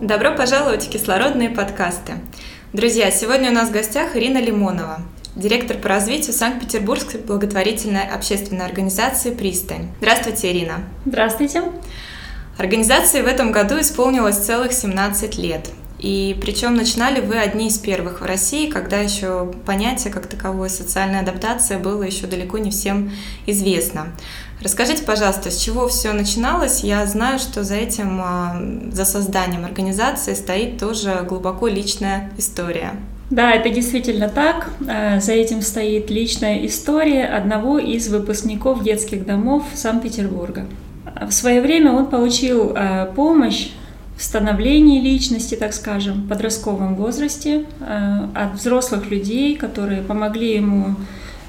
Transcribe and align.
Добро 0.00 0.34
пожаловать 0.34 0.86
в 0.86 0.88
кислородные 0.88 1.50
подкасты. 1.50 2.14
Друзья, 2.72 3.10
сегодня 3.10 3.50
у 3.50 3.52
нас 3.52 3.68
в 3.68 3.72
гостях 3.72 4.16
Ирина 4.16 4.38
Лимонова, 4.38 5.02
директор 5.36 5.76
по 5.76 5.90
развитию 5.90 6.32
Санкт-Петербургской 6.32 7.20
благотворительной 7.20 8.08
общественной 8.08 8.64
организации 8.64 9.30
«Пристань». 9.30 9.88
Здравствуйте, 9.98 10.52
Ирина. 10.52 10.84
Здравствуйте. 11.04 11.64
Организации 12.56 13.20
в 13.20 13.26
этом 13.26 13.52
году 13.52 13.78
исполнилось 13.78 14.38
целых 14.38 14.72
17 14.72 15.36
лет. 15.36 15.68
И 16.00 16.36
причем 16.40 16.74
начинали 16.74 17.20
вы 17.20 17.36
одни 17.38 17.68
из 17.68 17.76
первых 17.78 18.22
в 18.22 18.24
России, 18.24 18.70
когда 18.70 18.98
еще 18.98 19.52
понятие 19.66 20.12
как 20.12 20.26
таковое 20.26 20.70
социальная 20.70 21.20
адаптация 21.20 21.78
было 21.78 22.02
еще 22.02 22.26
далеко 22.26 22.56
не 22.56 22.70
всем 22.70 23.12
известно. 23.46 24.06
Расскажите, 24.62 25.04
пожалуйста, 25.04 25.50
с 25.50 25.58
чего 25.58 25.88
все 25.88 26.12
начиналось? 26.12 26.82
Я 26.84 27.04
знаю, 27.06 27.38
что 27.38 27.64
за 27.64 27.76
этим, 27.76 28.20
а, 28.22 28.60
за 28.92 29.04
созданием 29.04 29.64
организации 29.64 30.34
стоит 30.34 30.78
тоже 30.78 31.24
глубоко 31.28 31.66
личная 31.66 32.30
история. 32.38 32.92
Да, 33.30 33.52
это 33.52 33.68
действительно 33.70 34.28
так. 34.28 34.70
А, 34.88 35.20
за 35.20 35.32
этим 35.32 35.62
стоит 35.62 36.10
личная 36.10 36.66
история 36.66 37.26
одного 37.26 37.78
из 37.78 38.08
выпускников 38.08 38.82
детских 38.82 39.26
домов 39.26 39.64
Санкт-Петербурга. 39.74 40.66
В 41.26 41.30
свое 41.32 41.60
время 41.60 41.92
он 41.92 42.06
получил 42.06 42.72
а, 42.74 43.06
помощь 43.06 43.70
становлении 44.22 45.00
личности, 45.00 45.54
так 45.54 45.72
скажем, 45.72 46.22
в 46.22 46.28
подростковом 46.28 46.94
возрасте 46.94 47.66
от 48.34 48.54
взрослых 48.54 49.10
людей, 49.10 49.56
которые 49.56 50.02
помогли 50.02 50.54
ему 50.54 50.96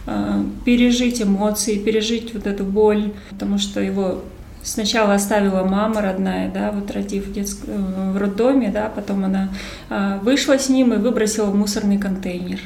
Э, 0.08 0.44
пережить 0.66 1.22
эмоции, 1.22 1.78
пережить 1.78 2.34
вот 2.34 2.48
эту 2.48 2.64
боль, 2.64 3.14
потому 3.30 3.60
что 3.60 3.80
его 3.80 4.22
сначала 4.64 5.14
оставила 5.14 5.64
мама 5.64 6.02
родная, 6.02 6.52
да, 6.52 6.72
вот 6.72 6.90
родив 6.90 7.28
в, 7.28 7.34
детск... 7.34 7.60
Э, 7.68 8.12
в 8.12 8.18
роддоме, 8.18 8.70
да, 8.70 8.92
потом 8.94 9.26
она 9.26 9.50
э, 9.90 10.18
вышла 10.24 10.58
с 10.58 10.70
ним 10.70 10.94
и 10.94 10.98
выбросила 10.98 11.46
в 11.46 11.56
мусорный 11.56 12.00
контейнер. 12.00 12.60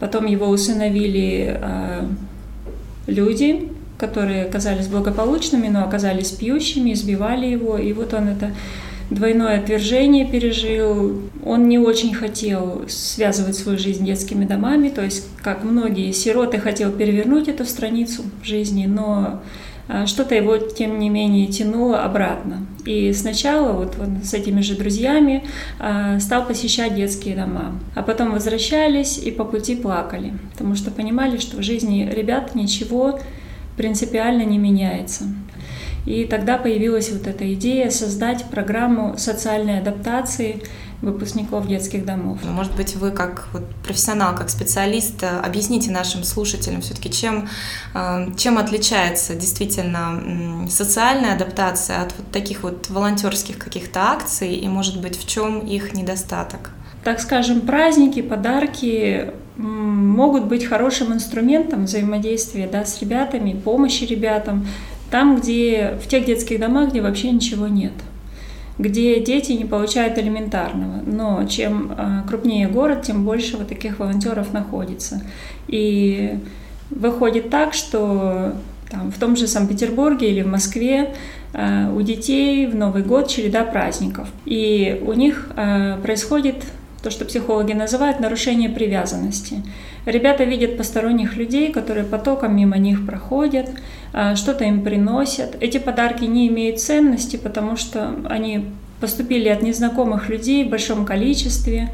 Потом 0.00 0.26
его 0.26 0.48
усыновили 0.48 1.58
люди, 3.06 3.72
которые 3.98 4.44
оказались 4.44 4.88
благополучными, 4.88 5.68
но 5.68 5.84
оказались 5.84 6.30
пьющими, 6.30 6.92
избивали 6.92 7.46
его, 7.46 7.78
и 7.78 7.92
вот 7.92 8.14
он 8.14 8.28
это 8.28 8.52
двойное 9.10 9.60
отвержение 9.60 10.26
пережил. 10.26 11.22
Он 11.44 11.68
не 11.68 11.78
очень 11.78 12.14
хотел 12.14 12.84
связывать 12.88 13.56
свою 13.56 13.78
жизнь 13.78 14.04
детскими 14.04 14.44
домами, 14.44 14.88
то 14.88 15.02
есть, 15.02 15.26
как 15.42 15.64
многие 15.64 16.12
сироты, 16.12 16.58
хотел 16.58 16.90
перевернуть 16.90 17.48
эту 17.48 17.64
страницу 17.64 18.22
жизни, 18.42 18.86
но 18.86 19.40
а, 19.88 20.06
что-то 20.06 20.34
его, 20.34 20.58
тем 20.58 20.98
не 20.98 21.08
менее, 21.08 21.46
тянуло 21.46 22.02
обратно. 22.02 22.66
И 22.84 23.12
сначала 23.12 23.72
вот 23.72 23.96
он 24.00 24.22
с 24.24 24.34
этими 24.34 24.60
же 24.60 24.74
друзьями 24.76 25.44
а, 25.78 26.18
стал 26.18 26.44
посещать 26.44 26.96
детские 26.96 27.36
дома, 27.36 27.78
а 27.94 28.02
потом 28.02 28.32
возвращались 28.32 29.18
и 29.18 29.30
по 29.30 29.44
пути 29.44 29.76
плакали, 29.76 30.32
потому 30.52 30.74
что 30.74 30.90
понимали, 30.90 31.38
что 31.38 31.58
в 31.58 31.62
жизни 31.62 32.10
ребят 32.12 32.56
ничего 32.56 33.20
принципиально 33.76 34.42
не 34.42 34.58
меняется. 34.58 35.24
И 36.06 36.24
тогда 36.24 36.56
появилась 36.56 37.10
вот 37.10 37.26
эта 37.26 37.52
идея 37.54 37.90
создать 37.90 38.44
программу 38.44 39.18
социальной 39.18 39.80
адаптации 39.80 40.62
выпускников 41.02 41.66
детских 41.66 42.06
домов. 42.06 42.38
Может 42.44 42.74
быть, 42.76 42.94
вы 42.96 43.10
как 43.10 43.48
вот 43.52 43.64
профессионал, 43.84 44.34
как 44.34 44.48
специалист, 44.48 45.22
э, 45.22 45.26
объясните 45.40 45.90
нашим 45.90 46.24
слушателям 46.24 46.80
все-таки, 46.80 47.10
чем, 47.10 47.48
э, 47.94 48.28
чем 48.36 48.56
отличается 48.56 49.34
действительно 49.34 50.66
социальная 50.70 51.34
адаптация 51.34 52.00
от 52.00 52.14
вот 52.16 52.30
таких 52.30 52.62
вот 52.62 52.88
волонтерских 52.88 53.58
каких-то 53.58 54.00
акций, 54.00 54.54
и, 54.54 54.68
может 54.68 55.00
быть, 55.02 55.18
в 55.18 55.28
чем 55.28 55.58
их 55.58 55.92
недостаток? 55.92 56.70
Так 57.04 57.20
скажем, 57.20 57.60
праздники, 57.60 58.22
подарки 58.22 59.32
могут 59.58 60.46
быть 60.46 60.64
хорошим 60.64 61.12
инструментом 61.12 61.84
взаимодействия 61.84 62.68
да, 62.70 62.84
с 62.84 63.00
ребятами, 63.00 63.58
помощи 63.62 64.04
ребятам, 64.04 64.66
там, 65.10 65.36
где 65.36 65.98
в 66.02 66.08
тех 66.08 66.24
детских 66.24 66.60
домах, 66.60 66.90
где 66.90 67.00
вообще 67.00 67.30
ничего 67.30 67.66
нет, 67.66 67.92
где 68.78 69.20
дети 69.20 69.52
не 69.52 69.64
получают 69.64 70.18
элементарного. 70.18 71.02
Но 71.06 71.44
чем 71.46 71.92
а, 71.96 72.24
крупнее 72.28 72.68
город, 72.68 73.02
тем 73.02 73.24
больше 73.24 73.56
вот 73.56 73.68
таких 73.68 73.98
волонтеров 73.98 74.52
находится. 74.52 75.22
И 75.68 76.38
выходит 76.90 77.50
так, 77.50 77.72
что 77.72 78.52
там, 78.90 79.10
в 79.10 79.18
том 79.18 79.36
же 79.36 79.46
Санкт-Петербурге 79.46 80.30
или 80.30 80.42
в 80.42 80.48
Москве 80.48 81.14
а, 81.54 81.90
у 81.94 82.02
детей 82.02 82.66
в 82.66 82.74
Новый 82.74 83.02
год 83.02 83.28
череда 83.28 83.64
праздников. 83.64 84.28
И 84.44 85.02
у 85.06 85.12
них 85.12 85.48
а, 85.56 85.98
происходит 86.00 86.56
то, 87.02 87.10
что 87.10 87.24
психологи 87.24 87.72
называют 87.72 88.20
нарушение 88.20 88.68
привязанности. 88.68 89.62
Ребята 90.06 90.44
видят 90.44 90.76
посторонних 90.76 91.36
людей, 91.36 91.72
которые 91.72 92.04
потоком 92.04 92.56
мимо 92.56 92.78
них 92.78 93.06
проходят, 93.06 93.68
а, 94.12 94.36
что-то 94.36 94.64
им 94.64 94.82
приносят. 94.82 95.56
Эти 95.60 95.78
подарки 95.78 96.24
не 96.24 96.48
имеют 96.48 96.80
ценности, 96.80 97.36
потому 97.36 97.76
что 97.76 98.14
они 98.28 98.66
поступили 99.00 99.48
от 99.48 99.62
незнакомых 99.62 100.28
людей 100.28 100.64
в 100.64 100.70
большом 100.70 101.04
количестве. 101.04 101.90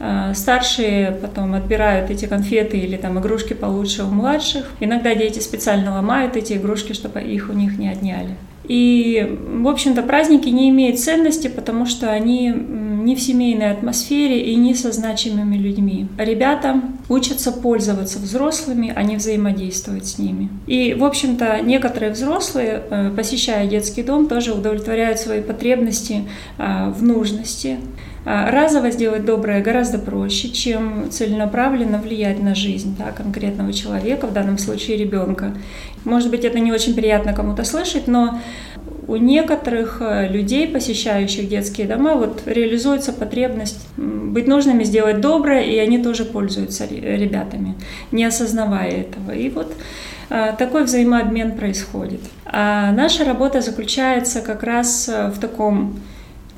А, 0.00 0.32
старшие 0.34 1.12
потом 1.20 1.54
отбирают 1.54 2.10
эти 2.10 2.26
конфеты 2.26 2.78
или 2.78 2.96
там 2.96 3.18
игрушки 3.18 3.54
получше 3.54 4.04
у 4.04 4.06
младших. 4.06 4.66
Иногда 4.80 5.14
дети 5.14 5.40
специально 5.40 5.92
ломают 5.92 6.36
эти 6.36 6.54
игрушки, 6.54 6.92
чтобы 6.92 7.20
их 7.20 7.50
у 7.50 7.52
них 7.52 7.78
не 7.78 7.88
отняли. 7.88 8.36
И, 8.68 9.38
в 9.62 9.66
общем-то, 9.66 10.02
праздники 10.02 10.48
не 10.50 10.68
имеют 10.68 11.00
ценности, 11.00 11.48
потому 11.48 11.86
что 11.86 12.10
они 12.10 12.50
не 13.08 13.16
в 13.16 13.20
семейной 13.22 13.70
атмосфере 13.70 14.52
и 14.52 14.54
не 14.54 14.74
со 14.74 14.92
значимыми 14.92 15.56
людьми. 15.56 16.08
Ребята 16.18 16.82
учатся 17.08 17.52
пользоваться 17.52 18.18
взрослыми, 18.18 18.92
а 18.94 19.02
не 19.02 19.16
взаимодействовать 19.16 20.06
с 20.06 20.18
ними. 20.18 20.50
И, 20.66 20.92
в 20.92 21.02
общем-то, 21.02 21.60
некоторые 21.62 22.12
взрослые, 22.12 22.82
э, 22.90 23.10
посещая 23.16 23.66
детский 23.66 24.02
дом, 24.02 24.28
тоже 24.28 24.52
удовлетворяют 24.52 25.18
свои 25.18 25.40
потребности 25.40 26.24
э, 26.58 26.92
в 26.94 27.02
нужности. 27.02 27.78
А 28.26 28.50
разово 28.50 28.90
сделать 28.90 29.24
доброе 29.24 29.62
гораздо 29.62 29.98
проще, 29.98 30.50
чем 30.50 31.10
целенаправленно 31.10 31.96
влиять 31.96 32.42
на 32.42 32.54
жизнь 32.54 32.94
да, 32.98 33.12
конкретного 33.12 33.72
человека, 33.72 34.26
в 34.26 34.34
данном 34.34 34.58
случае 34.58 34.98
ребенка. 34.98 35.54
Может 36.04 36.30
быть, 36.30 36.44
это 36.44 36.58
не 36.60 36.72
очень 36.72 36.94
приятно 36.94 37.32
кому-то 37.32 37.64
слышать, 37.64 38.06
но 38.06 38.38
у 39.08 39.16
некоторых 39.16 39.98
э, 40.00 40.28
людей, 40.28 40.68
посещающих 40.68 41.48
детские 41.48 41.86
дома, 41.86 42.14
вот 42.14 42.42
реализуется 42.44 43.12
потребность 43.12 43.88
быть 43.96 44.46
нужными, 44.46 44.84
сделать 44.84 45.22
доброе, 45.22 45.62
и 45.62 45.78
они 45.78 45.98
тоже 45.98 46.26
пользуются 46.26 46.86
ребятами, 46.86 47.74
не 48.12 48.24
осознавая 48.26 48.90
этого. 48.90 49.32
И 49.32 49.48
вот 49.48 49.74
э, 50.28 50.54
такой 50.58 50.84
взаимообмен 50.84 51.52
происходит. 51.52 52.20
А 52.44 52.92
наша 52.92 53.24
работа 53.24 53.62
заключается 53.62 54.42
как 54.42 54.62
раз 54.62 55.08
э, 55.08 55.28
в 55.28 55.38
таком 55.40 55.98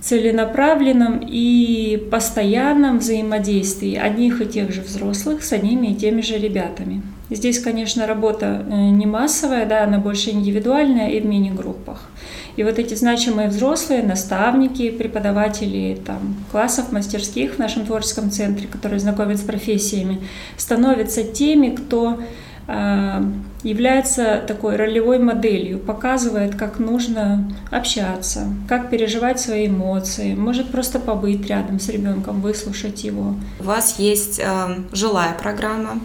целенаправленном 0.00 1.20
и 1.24 2.08
постоянном 2.10 2.98
взаимодействии 2.98 3.94
одних 3.94 4.40
и 4.40 4.46
тех 4.46 4.72
же 4.72 4.80
взрослых 4.80 5.44
с 5.44 5.52
одними 5.52 5.88
и 5.88 5.94
теми 5.94 6.20
же 6.20 6.36
ребятами. 6.36 7.02
Здесь, 7.30 7.60
конечно, 7.60 8.06
работа 8.06 8.64
не 8.68 9.06
массовая, 9.06 9.64
да, 9.66 9.84
она 9.84 9.98
больше 9.98 10.30
индивидуальная 10.30 11.10
и 11.10 11.20
в 11.20 11.26
мини-группах. 11.26 12.10
И 12.56 12.64
вот 12.64 12.78
эти 12.78 12.94
значимые 12.94 13.48
взрослые, 13.48 14.02
наставники, 14.02 14.90
преподаватели 14.90 15.98
там, 16.04 16.36
классов, 16.50 16.92
мастерских 16.92 17.54
в 17.54 17.58
нашем 17.58 17.86
творческом 17.86 18.30
центре, 18.30 18.66
которые 18.66 18.98
знакомят 18.98 19.38
с 19.38 19.42
профессиями, 19.42 20.20
становятся 20.56 21.22
теми, 21.22 21.74
кто 21.74 22.20
э, 22.66 23.22
является 23.62 24.42
такой 24.46 24.76
ролевой 24.76 25.18
моделью, 25.18 25.78
показывает, 25.78 26.54
как 26.54 26.78
нужно 26.78 27.52
общаться, 27.70 28.46
как 28.68 28.90
переживать 28.90 29.40
свои 29.40 29.66
эмоции, 29.66 30.34
может 30.34 30.70
просто 30.70 30.98
побыть 30.98 31.46
рядом 31.46 31.78
с 31.78 31.88
ребенком, 31.88 32.40
выслушать 32.40 33.04
его. 33.04 33.34
У 33.58 33.64
вас 33.64 33.98
есть 33.98 34.40
э, 34.42 34.84
жилая 34.92 35.34
программа, 35.34 36.00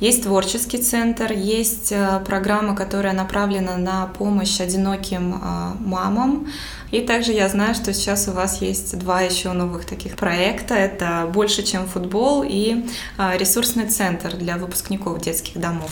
есть 0.00 0.22
творческий 0.22 0.78
центр, 0.78 1.32
есть 1.32 1.92
э, 1.92 2.20
программа, 2.24 2.76
которая 2.76 3.14
направлена 3.14 3.76
на 3.76 4.06
помощь 4.06 4.60
одиноким 4.60 5.34
э, 5.34 5.38
мамам. 5.80 6.46
И 6.90 7.00
также 7.00 7.32
я 7.32 7.48
знаю, 7.48 7.74
что 7.74 7.92
сейчас 7.92 8.28
у 8.28 8.32
вас 8.32 8.62
есть 8.62 8.98
два 8.98 9.22
еще 9.22 9.52
новых 9.52 9.84
таких 9.84 10.16
проекта. 10.16 10.74
Это 10.74 11.28
«Больше, 11.32 11.62
чем 11.62 11.86
футбол» 11.86 12.44
и 12.46 12.86
э, 13.18 13.36
ресурсный 13.36 13.86
центр 13.86 14.36
для 14.36 14.56
выпускников 14.56 15.20
детских 15.20 15.58
домов. 15.60 15.90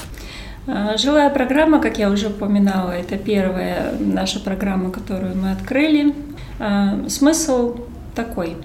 А, 0.69 0.97
жилая 0.97 1.31
программа, 1.31 1.81
как 1.81 1.99
я 1.99 2.11
уже 2.11 2.29
упоминала, 2.29 2.91
это 2.91 3.17
первая 3.17 3.93
наша 4.01 4.41
программа, 4.41 4.91
которую 4.91 5.37
мы 5.37 5.53
открыли. 5.53 6.15
А, 6.59 7.09
смысл 7.09 7.77
такой. 8.15 8.57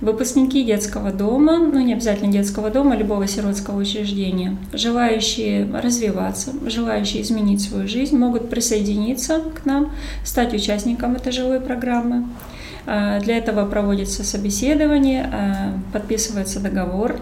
Выпускники 0.00 0.62
детского 0.62 1.10
дома, 1.10 1.58
ну 1.58 1.80
не 1.80 1.92
обязательно 1.94 2.30
детского 2.30 2.70
дома, 2.70 2.94
любого 2.94 3.26
сиротского 3.26 3.80
учреждения, 3.80 4.56
желающие 4.72 5.68
развиваться, 5.72 6.52
желающие 6.66 7.22
изменить 7.22 7.62
свою 7.62 7.88
жизнь, 7.88 8.16
могут 8.16 8.48
присоединиться 8.48 9.40
к 9.40 9.66
нам, 9.66 9.90
стать 10.24 10.54
участником 10.54 11.16
этой 11.16 11.32
жилой 11.32 11.60
программы. 11.60 12.28
А, 12.86 13.18
для 13.18 13.38
этого 13.38 13.66
проводится 13.66 14.22
собеседование, 14.22 15.28
подписывается 15.92 16.60
договор, 16.60 17.18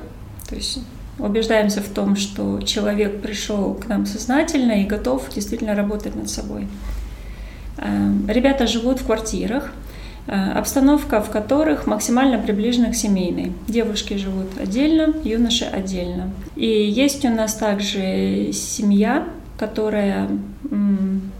то 0.47 0.55
есть 0.55 0.81
убеждаемся 1.19 1.81
в 1.81 1.89
том, 1.89 2.17
что 2.17 2.61
человек 2.63 3.21
пришел 3.23 3.75
к 3.75 3.89
нам 3.89 4.07
сознательно 4.07 4.83
и 4.83 4.85
готов 4.85 5.29
действительно 5.35 5.75
работать 5.75 6.15
над 6.15 6.29
собой. 6.29 6.67
Э, 7.79 8.13
ребята 8.29 8.67
живут 8.67 9.01
в 9.01 9.07
квартирах, 9.07 9.73
э, 10.27 10.53
обстановка 10.53 11.23
в 11.23 11.31
которых 11.31 11.87
максимально 11.87 12.39
приближена 12.39 12.91
к 12.91 12.95
семейной. 12.95 13.53
Девушки 13.69 14.15
живут 14.15 14.47
отдельно, 14.61 15.15
юноши 15.25 15.65
отдельно. 15.65 16.31
И 16.55 16.67
есть 16.67 17.25
у 17.25 17.31
нас 17.31 17.55
также 17.55 18.51
семья, 18.53 19.27
которая 19.59 20.29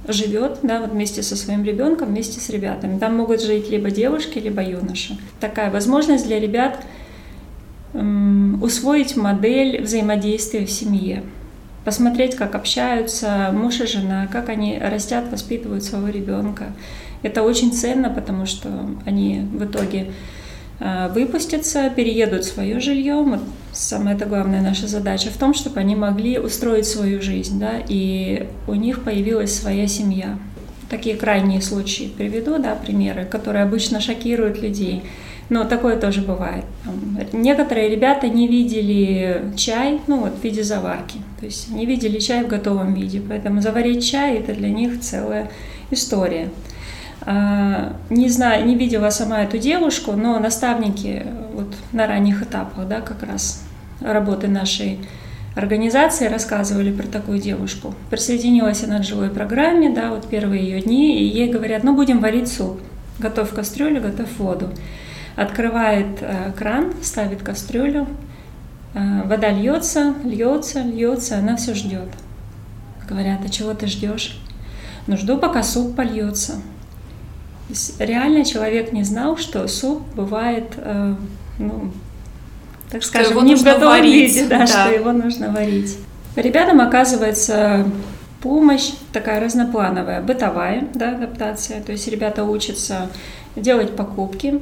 живет 0.09 0.61
да, 0.63 0.81
вот 0.81 0.93
вместе 0.93 1.23
со 1.23 1.37
своим 1.37 1.65
ребенком, 1.65 2.09
вместе 2.09 2.41
с 2.41 2.49
ребятами. 2.49 2.99
Там 2.99 3.17
могут 3.17 3.43
жить 3.43 3.71
либо 3.71 3.91
девушки, 3.91 4.39
либо 4.39 4.63
юноши. 4.63 5.19
Такая 5.39 5.71
возможность 5.71 6.27
для 6.27 6.41
ребят– 6.41 6.81
усвоить 8.63 9.17
модель 9.17 9.83
взаимодействия 9.83 10.67
в 10.67 10.71
семье, 10.71 11.23
посмотреть, 11.85 12.35
как 12.35 12.55
общаются 12.55 13.51
муж 13.53 13.81
и 13.81 13.87
жена, 13.87 14.27
как 14.27 14.49
они 14.49 14.79
растят, 14.79 15.31
воспитывают 15.31 15.85
своего 15.85 16.09
ребенка. 16.09 16.73
Это 17.23 17.43
очень 17.43 17.73
ценно, 17.73 18.11
потому 18.11 18.47
что 18.47 18.69
они 19.05 19.41
в 19.53 19.65
итоге 19.65 20.13
а, 20.79 21.09
выпустятся, 21.09 21.89
переедут 21.91 22.45
в 22.45 22.53
свое 22.53 22.81
жилье. 22.81 23.23
Вот 23.23 23.41
самая 23.73 24.17
главная 24.17 24.61
наша 24.61 24.87
задача 24.87 25.31
в 25.31 25.37
том, 25.37 25.55
чтобы 25.55 25.81
они 25.81 25.97
могли 25.97 26.39
устроить 26.39 26.87
свою 26.87 27.23
жизнь, 27.23 27.59
да, 27.59 27.75
и 27.89 28.49
у 28.67 28.75
них 28.75 29.03
появилась 29.03 29.55
своя 29.55 29.87
семья. 29.87 30.39
Такие 30.91 31.17
крайние 31.17 31.63
случаи 31.63 32.13
приведу, 32.17 32.59
да, 32.59 32.75
примеры, 32.75 33.25
которые 33.25 33.65
обычно 33.65 34.01
шокируют 34.01 34.61
людей. 34.61 35.03
Но 35.49 35.65
такое 35.65 35.99
тоже 35.99 36.23
бывает. 36.23 36.65
Некоторые 37.33 37.89
ребята 37.89 38.29
не 38.29 38.49
видели 38.49 39.53
чай, 39.57 40.01
ну 40.09 40.21
вот 40.21 40.39
в 40.39 40.43
виде 40.43 40.65
заварки. 40.65 41.19
То 41.39 41.47
есть 41.47 41.71
не 41.71 41.87
видели 41.87 42.19
чай 42.19 42.45
в 42.45 42.49
готовом 42.49 42.95
виде. 42.95 43.23
Поэтому 43.27 43.61
заварить 43.61 44.09
чай 44.09 44.39
это 44.39 44.55
для 44.55 44.71
них 44.71 45.01
целая 45.01 45.51
история. 45.91 46.51
А, 47.23 47.95
не 48.11 48.29
знаю, 48.29 48.67
не 48.67 48.75
видела 48.75 49.11
сама 49.11 49.43
эту 49.43 49.59
девушку, 49.59 50.13
но 50.13 50.39
наставники 50.39 51.25
вот 51.55 51.75
на 51.93 52.07
ранних 52.07 52.43
этапах, 52.43 52.87
да, 52.89 53.01
как 53.01 53.23
раз 53.23 53.65
работы 54.01 54.49
нашей 54.49 54.99
организации 55.55 56.27
рассказывали 56.27 56.93
про 56.93 57.07
такую 57.07 57.41
девушку. 57.41 57.95
Присоединилась 58.11 58.85
она 58.85 58.99
к 58.99 59.05
живой 59.05 59.31
программе, 59.31 59.91
да, 59.91 60.11
вот 60.11 60.29
первые 60.29 60.63
ее 60.63 60.81
дни, 60.83 61.19
и 61.21 61.25
ей 61.25 61.51
говорят, 61.51 61.83
ну 61.83 61.95
будем 61.95 62.21
варить 62.21 62.49
суп. 62.49 62.81
Готовь 63.19 63.51
кастрюлю, 63.51 64.03
готовь 64.03 64.29
воду 64.39 64.69
открывает 65.37 66.19
э, 66.21 66.53
кран, 66.57 66.95
ставит 67.03 67.43
кастрюлю, 67.43 68.09
э, 68.95 69.23
вода 69.25 69.51
льется, 69.51 70.15
льется, 70.25 70.81
льется, 70.83 71.39
она 71.39 71.57
все 71.57 71.75
ждет. 71.75 72.09
Говорят, 73.09 73.41
а 73.45 73.49
чего 73.49 73.75
ты 73.75 73.87
ждешь? 73.87 74.41
Ну, 75.07 75.17
жду, 75.17 75.39
пока 75.39 75.63
суп 75.63 75.95
польется. 75.95 76.55
Реально 77.99 78.45
человек 78.45 78.93
не 78.93 79.05
знал, 79.05 79.37
что 79.37 79.69
суп 79.69 80.03
бывает, 80.15 80.73
э, 80.77 81.15
ну, 81.59 81.93
так 82.91 83.03
что 83.03 83.11
скажем, 83.11 83.45
не 83.45 83.55
в 83.55 83.63
готовом 83.63 83.99
варить, 83.99 84.35
виде, 84.35 84.47
да, 84.47 84.61
да, 84.61 84.67
что 84.67 84.91
его 84.91 85.13
нужно 85.13 85.51
варить. 85.51 85.99
Ребятам 86.35 86.81
оказывается 86.81 87.85
помощь 88.41 88.93
такая 89.13 89.41
разноплановая, 89.41 90.23
бытовая 90.23 90.87
да, 90.95 91.11
адаптация. 91.11 91.83
То 91.83 91.93
есть 91.93 92.07
ребята 92.09 92.45
учатся 92.45 93.09
делать 93.57 93.97
покупки, 93.97 94.61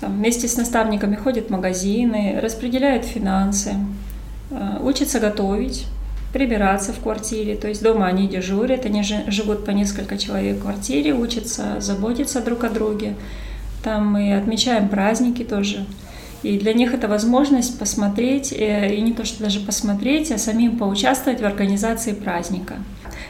там, 0.00 0.16
вместе 0.16 0.48
с 0.48 0.56
наставниками 0.56 1.16
ходят 1.16 1.46
в 1.46 1.50
магазины, 1.50 2.38
распределяют 2.42 3.04
финансы, 3.04 3.74
э, 4.50 4.78
учатся 4.82 5.20
готовить, 5.20 5.86
прибираться 6.32 6.92
в 6.92 7.00
квартире. 7.00 7.56
То 7.56 7.68
есть 7.68 7.82
дома 7.82 8.06
они 8.06 8.28
дежурят, 8.28 8.84
они 8.84 9.02
живут 9.02 9.64
по 9.64 9.70
несколько 9.70 10.18
человек 10.18 10.58
в 10.58 10.62
квартире, 10.62 11.14
учатся 11.14 11.80
заботиться 11.80 12.40
друг 12.40 12.64
о 12.64 12.68
друге. 12.68 13.14
Там 13.82 14.12
мы 14.12 14.36
отмечаем 14.36 14.88
праздники 14.88 15.44
тоже. 15.44 15.86
И 16.42 16.58
для 16.58 16.74
них 16.74 16.94
это 16.94 17.08
возможность 17.08 17.78
посмотреть, 17.78 18.52
э, 18.52 18.94
и 18.94 19.00
не 19.00 19.12
то 19.12 19.24
что 19.24 19.42
даже 19.42 19.60
посмотреть, 19.60 20.30
а 20.30 20.38
самим 20.38 20.78
поучаствовать 20.78 21.40
в 21.40 21.44
организации 21.44 22.12
праздника. 22.12 22.74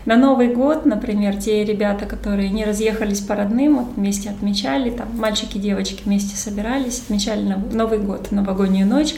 На 0.06 0.16
Новый 0.16 0.54
год, 0.54 0.86
например, 0.86 1.36
те 1.36 1.64
ребята, 1.64 2.06
которые 2.06 2.48
не 2.50 2.64
разъехались 2.64 3.20
по 3.20 3.34
родным, 3.34 3.78
вот 3.78 3.96
вместе 3.96 4.30
отмечали, 4.30 4.90
там 4.90 5.08
мальчики 5.16 5.56
и 5.56 5.60
девочки 5.60 6.02
вместе 6.04 6.36
собирались, 6.36 7.00
отмечали 7.00 7.56
Новый 7.72 7.98
год, 7.98 8.30
новогоднюю 8.30 8.86
ночь. 8.86 9.14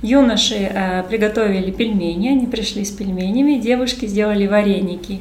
Юноши 0.00 0.54
э, 0.54 1.04
приготовили 1.04 1.70
пельмени, 1.70 2.28
они 2.28 2.46
пришли 2.46 2.84
с 2.84 2.90
пельменями, 2.90 3.60
девушки 3.60 4.06
сделали 4.06 4.46
вареники. 4.48 5.20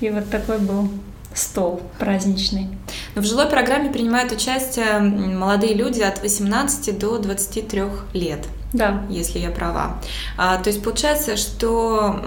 И 0.00 0.08
вот 0.08 0.30
такой 0.30 0.58
был 0.60 0.88
стол 1.34 1.82
праздничный. 1.98 2.68
Но 3.14 3.22
в 3.22 3.24
жилой 3.26 3.46
программе 3.46 3.90
принимают 3.90 4.32
участие 4.32 5.00
молодые 5.00 5.74
люди 5.74 6.00
от 6.00 6.22
18 6.22 6.96
до 6.98 7.18
23 7.18 7.82
лет. 8.14 8.46
Да. 8.72 9.02
Если 9.10 9.40
я 9.40 9.50
права. 9.50 10.00
А, 10.38 10.58
то 10.58 10.70
есть 10.70 10.82
получается, 10.82 11.36
что 11.36 12.20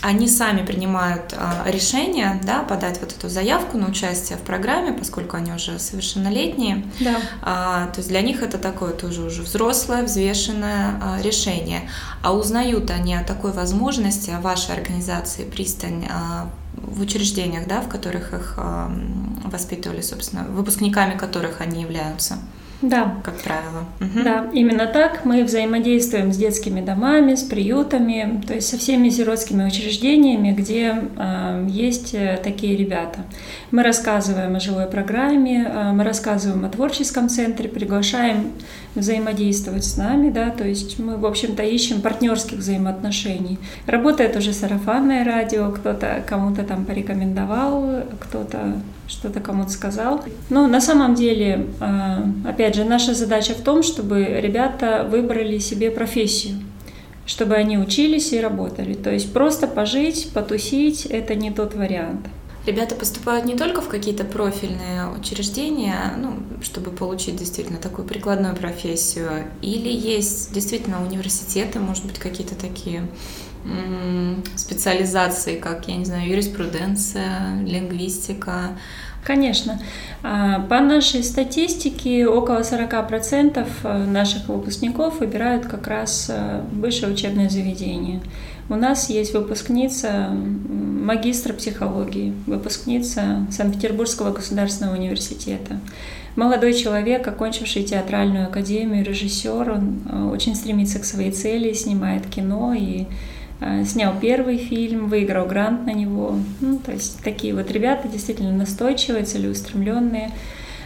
они 0.00 0.28
сами 0.28 0.64
принимают 0.64 1.34
а, 1.36 1.64
решение 1.66 2.40
да, 2.44 2.62
подать 2.62 3.00
вот 3.00 3.12
эту 3.12 3.28
заявку 3.28 3.78
на 3.78 3.88
участие 3.88 4.38
в 4.38 4.42
программе, 4.42 4.92
поскольку 4.92 5.36
они 5.36 5.52
уже 5.52 5.78
совершеннолетние. 5.78 6.84
Да. 7.00 7.16
А, 7.42 7.86
то 7.88 7.98
есть 7.98 8.08
для 8.08 8.22
них 8.22 8.42
это 8.42 8.58
такое 8.58 8.92
тоже 8.92 9.22
уже 9.22 9.42
взрослое, 9.42 10.04
взвешенное 10.04 10.94
а, 11.02 11.20
решение. 11.22 11.90
А 12.22 12.32
узнают 12.32 12.90
они 12.90 13.14
о 13.14 13.24
такой 13.24 13.52
возможности, 13.52 14.30
о 14.30 14.40
вашей 14.40 14.74
организации 14.74 15.44
«Пристань» 15.44 16.06
а, 16.08 16.48
в 16.74 17.00
учреждениях, 17.00 17.66
да, 17.66 17.80
в 17.80 17.88
которых 17.88 18.32
их 18.32 18.54
а, 18.56 18.92
воспитывали, 19.44 20.00
собственно, 20.00 20.44
выпускниками 20.44 21.18
которых 21.18 21.60
они 21.60 21.82
являются. 21.82 22.38
Да. 22.80 23.16
Как 23.24 23.34
правило. 23.38 23.84
Угу. 24.00 24.22
Да, 24.22 24.46
именно 24.52 24.86
так 24.86 25.24
мы 25.24 25.42
взаимодействуем 25.42 26.32
с 26.32 26.36
детскими 26.36 26.80
домами, 26.80 27.34
с 27.34 27.42
приютами, 27.42 28.40
то 28.46 28.54
есть 28.54 28.68
со 28.68 28.78
всеми 28.78 29.08
сиротскими 29.08 29.66
учреждениями, 29.66 30.52
где 30.52 30.94
э, 31.16 31.66
есть 31.68 32.14
такие 32.44 32.76
ребята. 32.76 33.20
Мы 33.72 33.82
рассказываем 33.82 34.54
о 34.54 34.60
живой 34.60 34.86
программе, 34.86 35.64
э, 35.68 35.92
мы 35.92 36.04
рассказываем 36.04 36.64
о 36.64 36.68
творческом 36.68 37.28
центре, 37.28 37.68
приглашаем 37.68 38.52
взаимодействовать 38.94 39.84
с 39.84 39.96
нами, 39.96 40.30
да, 40.30 40.50
то 40.50 40.64
есть 40.64 41.00
мы, 41.00 41.16
в 41.16 41.26
общем-то, 41.26 41.64
ищем 41.64 42.00
партнерских 42.00 42.58
взаимоотношений. 42.58 43.58
Работает 43.86 44.36
уже 44.36 44.52
сарафанное 44.52 45.24
радио, 45.24 45.72
кто-то 45.72 46.22
кому-то 46.26 46.62
там 46.62 46.84
порекомендовал, 46.84 48.04
кто-то 48.20 48.74
что-то 49.08 49.40
кому-то 49.40 49.70
сказал. 49.70 50.24
Но 50.50 50.66
на 50.66 50.80
самом 50.80 51.14
деле, 51.14 51.66
а, 51.80 52.24
опять 52.46 52.76
же, 52.76 52.84
наша 52.84 53.14
задача 53.14 53.54
в 53.54 53.62
том, 53.62 53.82
чтобы 53.82 54.24
ребята 54.24 55.08
выбрали 55.10 55.58
себе 55.58 55.90
профессию 55.90 56.60
чтобы 57.28 57.56
они 57.56 57.76
учились 57.76 58.32
и 58.32 58.40
работали. 58.40 58.94
То 58.94 59.12
есть 59.12 59.34
просто 59.34 59.68
пожить, 59.68 60.30
потусить– 60.32 61.04
это 61.10 61.34
не 61.34 61.50
тот 61.50 61.74
вариант. 61.74 62.26
Ребята 62.66 62.94
поступают 62.94 63.44
не 63.44 63.54
только 63.54 63.80
в 63.80 63.88
какие-то 63.88 64.24
профильные 64.24 65.08
учреждения, 65.08 66.14
ну, 66.18 66.34
чтобы 66.62 66.90
получить 66.90 67.36
действительно 67.36 67.78
такую 67.78 68.06
прикладную 68.06 68.56
профессию, 68.56 69.44
или 69.62 69.88
есть 69.88 70.52
действительно 70.52 71.02
университеты, 71.02 71.80
может 71.80 72.04
быть, 72.04 72.18
какие-то 72.18 72.54
такие 72.54 73.06
специализаций, 74.56 75.56
как, 75.56 75.88
я 75.88 75.96
не 75.96 76.04
знаю, 76.04 76.28
юриспруденция, 76.28 77.60
лингвистика? 77.64 78.76
Конечно. 79.24 79.78
А, 80.22 80.60
по 80.60 80.80
нашей 80.80 81.22
статистике 81.22 82.26
около 82.26 82.60
40% 82.60 83.66
э, 83.82 84.04
наших 84.06 84.48
выпускников 84.48 85.20
выбирают 85.20 85.66
как 85.66 85.86
раз 85.86 86.28
э, 86.30 86.62
высшее 86.72 87.12
учебное 87.12 87.48
заведение. 87.50 88.22
У 88.70 88.76
нас 88.76 89.10
есть 89.10 89.34
выпускница 89.34 90.28
магистра 90.30 91.52
психологии, 91.52 92.34
выпускница 92.46 93.46
Санкт-Петербургского 93.50 94.32
государственного 94.32 94.96
университета. 94.96 95.80
Молодой 96.36 96.72
человек, 96.74 97.26
окончивший 97.26 97.82
театральную 97.82 98.46
академию, 98.46 99.04
режиссер, 99.04 99.70
он 99.70 100.00
э, 100.08 100.30
очень 100.32 100.54
стремится 100.54 101.00
к 101.00 101.04
своей 101.04 101.32
цели, 101.32 101.72
снимает 101.72 102.26
кино 102.26 102.74
и 102.74 103.06
снял 103.84 104.14
первый 104.20 104.56
фильм, 104.56 105.08
выиграл 105.08 105.46
грант 105.46 105.86
на 105.86 105.92
него. 105.92 106.36
Ну, 106.60 106.78
то 106.78 106.92
есть 106.92 107.22
такие 107.22 107.54
вот 107.54 107.70
ребята 107.70 108.08
действительно 108.08 108.52
настойчивые, 108.52 109.24
целеустремленные. 109.24 110.30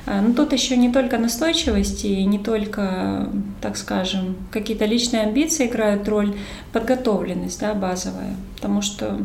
А, 0.04 0.20
но 0.20 0.34
тут 0.34 0.52
еще 0.52 0.76
не 0.76 0.92
только 0.92 1.18
настойчивость 1.18 2.04
и 2.04 2.24
не 2.24 2.38
только, 2.38 3.28
так 3.60 3.76
скажем, 3.76 4.36
какие-то 4.50 4.84
личные 4.84 5.22
амбиции 5.22 5.66
играют 5.66 6.08
роль, 6.08 6.34
подготовленность 6.72 7.60
да, 7.60 7.74
базовая. 7.74 8.34
Потому 8.56 8.82
что 8.82 9.18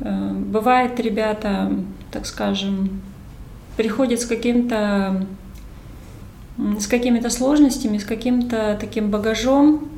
э, 0.00 0.30
бывает 0.32 0.98
ребята, 0.98 1.72
так 2.10 2.26
скажем, 2.26 3.02
приходят 3.76 4.20
с 4.20 4.26
каким-то 4.26 5.26
с 6.80 6.88
какими-то 6.88 7.30
сложностями, 7.30 7.98
с 7.98 8.04
каким-то 8.04 8.76
таким 8.80 9.12
багажом, 9.12 9.88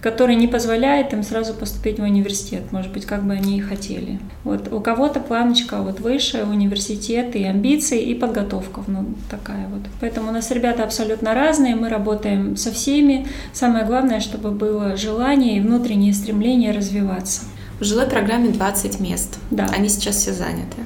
который 0.00 0.34
не 0.34 0.48
позволяет 0.48 1.12
им 1.12 1.22
сразу 1.22 1.52
поступить 1.54 1.98
в 1.98 2.02
университет, 2.02 2.72
может 2.72 2.92
быть, 2.92 3.04
как 3.04 3.22
бы 3.22 3.34
они 3.34 3.58
и 3.58 3.60
хотели. 3.60 4.18
Вот 4.44 4.72
у 4.72 4.80
кого-то 4.80 5.20
планочка 5.20 5.78
вот 5.78 6.00
выше, 6.00 6.44
университет 6.44 7.36
и 7.36 7.44
амбиции, 7.44 8.02
и 8.02 8.14
подготовка 8.14 8.82
ну, 8.86 9.14
такая 9.30 9.68
вот. 9.68 9.82
Поэтому 10.00 10.30
у 10.30 10.32
нас 10.32 10.50
ребята 10.50 10.84
абсолютно 10.84 11.34
разные, 11.34 11.76
мы 11.76 11.88
работаем 11.88 12.56
со 12.56 12.72
всеми. 12.72 13.26
Самое 13.52 13.84
главное, 13.84 14.20
чтобы 14.20 14.50
было 14.50 14.96
желание 14.96 15.58
и 15.58 15.60
внутреннее 15.60 16.14
стремление 16.14 16.72
развиваться. 16.72 17.42
В 17.78 17.84
жилой 17.84 18.06
программе 18.06 18.48
20 18.48 19.00
мест. 19.00 19.38
Да. 19.50 19.66
Они 19.74 19.88
сейчас 19.88 20.16
все 20.16 20.32
заняты. 20.32 20.76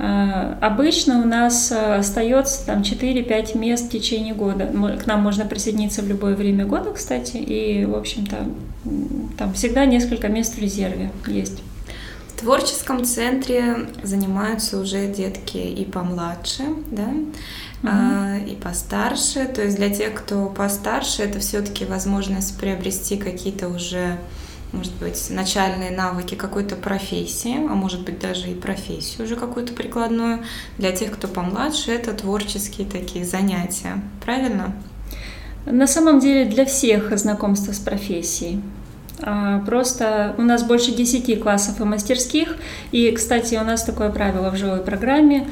А, 0.00 0.56
обычно 0.60 1.20
у 1.20 1.24
нас 1.24 1.72
э, 1.72 1.96
остается 1.96 2.64
там 2.66 2.82
4-5 2.82 3.58
мест 3.58 3.86
в 3.86 3.90
течение 3.90 4.32
года. 4.32 4.66
К 4.66 5.06
нам 5.06 5.22
можно 5.22 5.44
присоединиться 5.44 6.02
в 6.02 6.08
любое 6.08 6.36
время 6.36 6.66
года, 6.66 6.92
кстати, 6.92 7.38
и, 7.38 7.84
в 7.84 7.96
общем-то, 7.96 8.36
там 9.36 9.52
всегда 9.54 9.86
несколько 9.86 10.28
мест 10.28 10.54
в 10.54 10.58
резерве 10.60 11.10
есть. 11.26 11.62
В 12.28 12.40
творческом 12.40 13.04
центре 13.04 13.88
занимаются 14.04 14.78
уже 14.78 15.08
детки 15.08 15.56
и 15.56 15.84
помладше, 15.84 16.62
да, 16.92 17.10
mm-hmm. 17.82 18.52
и 18.52 18.54
постарше. 18.54 19.46
То 19.46 19.64
есть 19.64 19.76
для 19.76 19.90
тех, 19.90 20.14
кто 20.14 20.46
постарше, 20.46 21.22
это 21.22 21.40
все-таки 21.40 21.84
возможность 21.84 22.56
приобрести 22.56 23.16
какие-то 23.16 23.68
уже 23.68 24.18
может 24.72 24.94
быть, 24.96 25.30
начальные 25.30 25.90
навыки 25.90 26.34
какой-то 26.34 26.76
профессии, 26.76 27.56
а 27.56 27.74
может 27.74 28.02
быть 28.02 28.18
даже 28.18 28.50
и 28.50 28.54
профессию 28.54 29.24
уже 29.24 29.36
какую-то 29.36 29.72
прикладную. 29.72 30.44
Для 30.76 30.92
тех, 30.92 31.12
кто 31.12 31.26
помладше, 31.26 31.92
это 31.92 32.12
творческие 32.12 32.86
такие 32.86 33.24
занятия. 33.24 34.02
Правильно? 34.24 34.74
На 35.64 35.86
самом 35.86 36.20
деле 36.20 36.44
для 36.44 36.64
всех 36.64 37.16
знакомство 37.18 37.72
с 37.72 37.78
профессией. 37.78 38.60
А, 39.20 39.60
просто 39.60 40.34
у 40.38 40.42
нас 40.42 40.62
больше 40.62 40.92
10 40.92 41.40
классов 41.40 41.80
и 41.80 41.84
мастерских. 41.84 42.56
И, 42.92 43.10
кстати, 43.12 43.54
у 43.56 43.64
нас 43.64 43.82
такое 43.84 44.10
правило 44.10 44.50
в 44.50 44.56
живой 44.56 44.80
программе. 44.80 45.48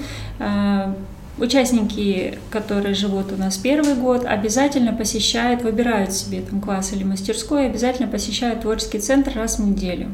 Участники, 1.39 2.39
которые 2.51 2.95
живут 2.95 3.31
у 3.31 3.37
нас 3.37 3.59
первый 3.59 3.95
год, 3.95 4.25
обязательно 4.25 4.95
посещают, 4.95 5.63
выбирают 5.63 6.13
себе 6.13 6.41
там 6.41 6.63
класс 6.63 6.95
или 6.95 7.05
мастерскую, 7.05 7.67
обязательно 7.67 8.09
посещают 8.09 8.63
творческий 8.63 9.01
центр 9.01 9.33
раз 9.35 9.59
в 9.59 9.67
неделю. 9.67 10.09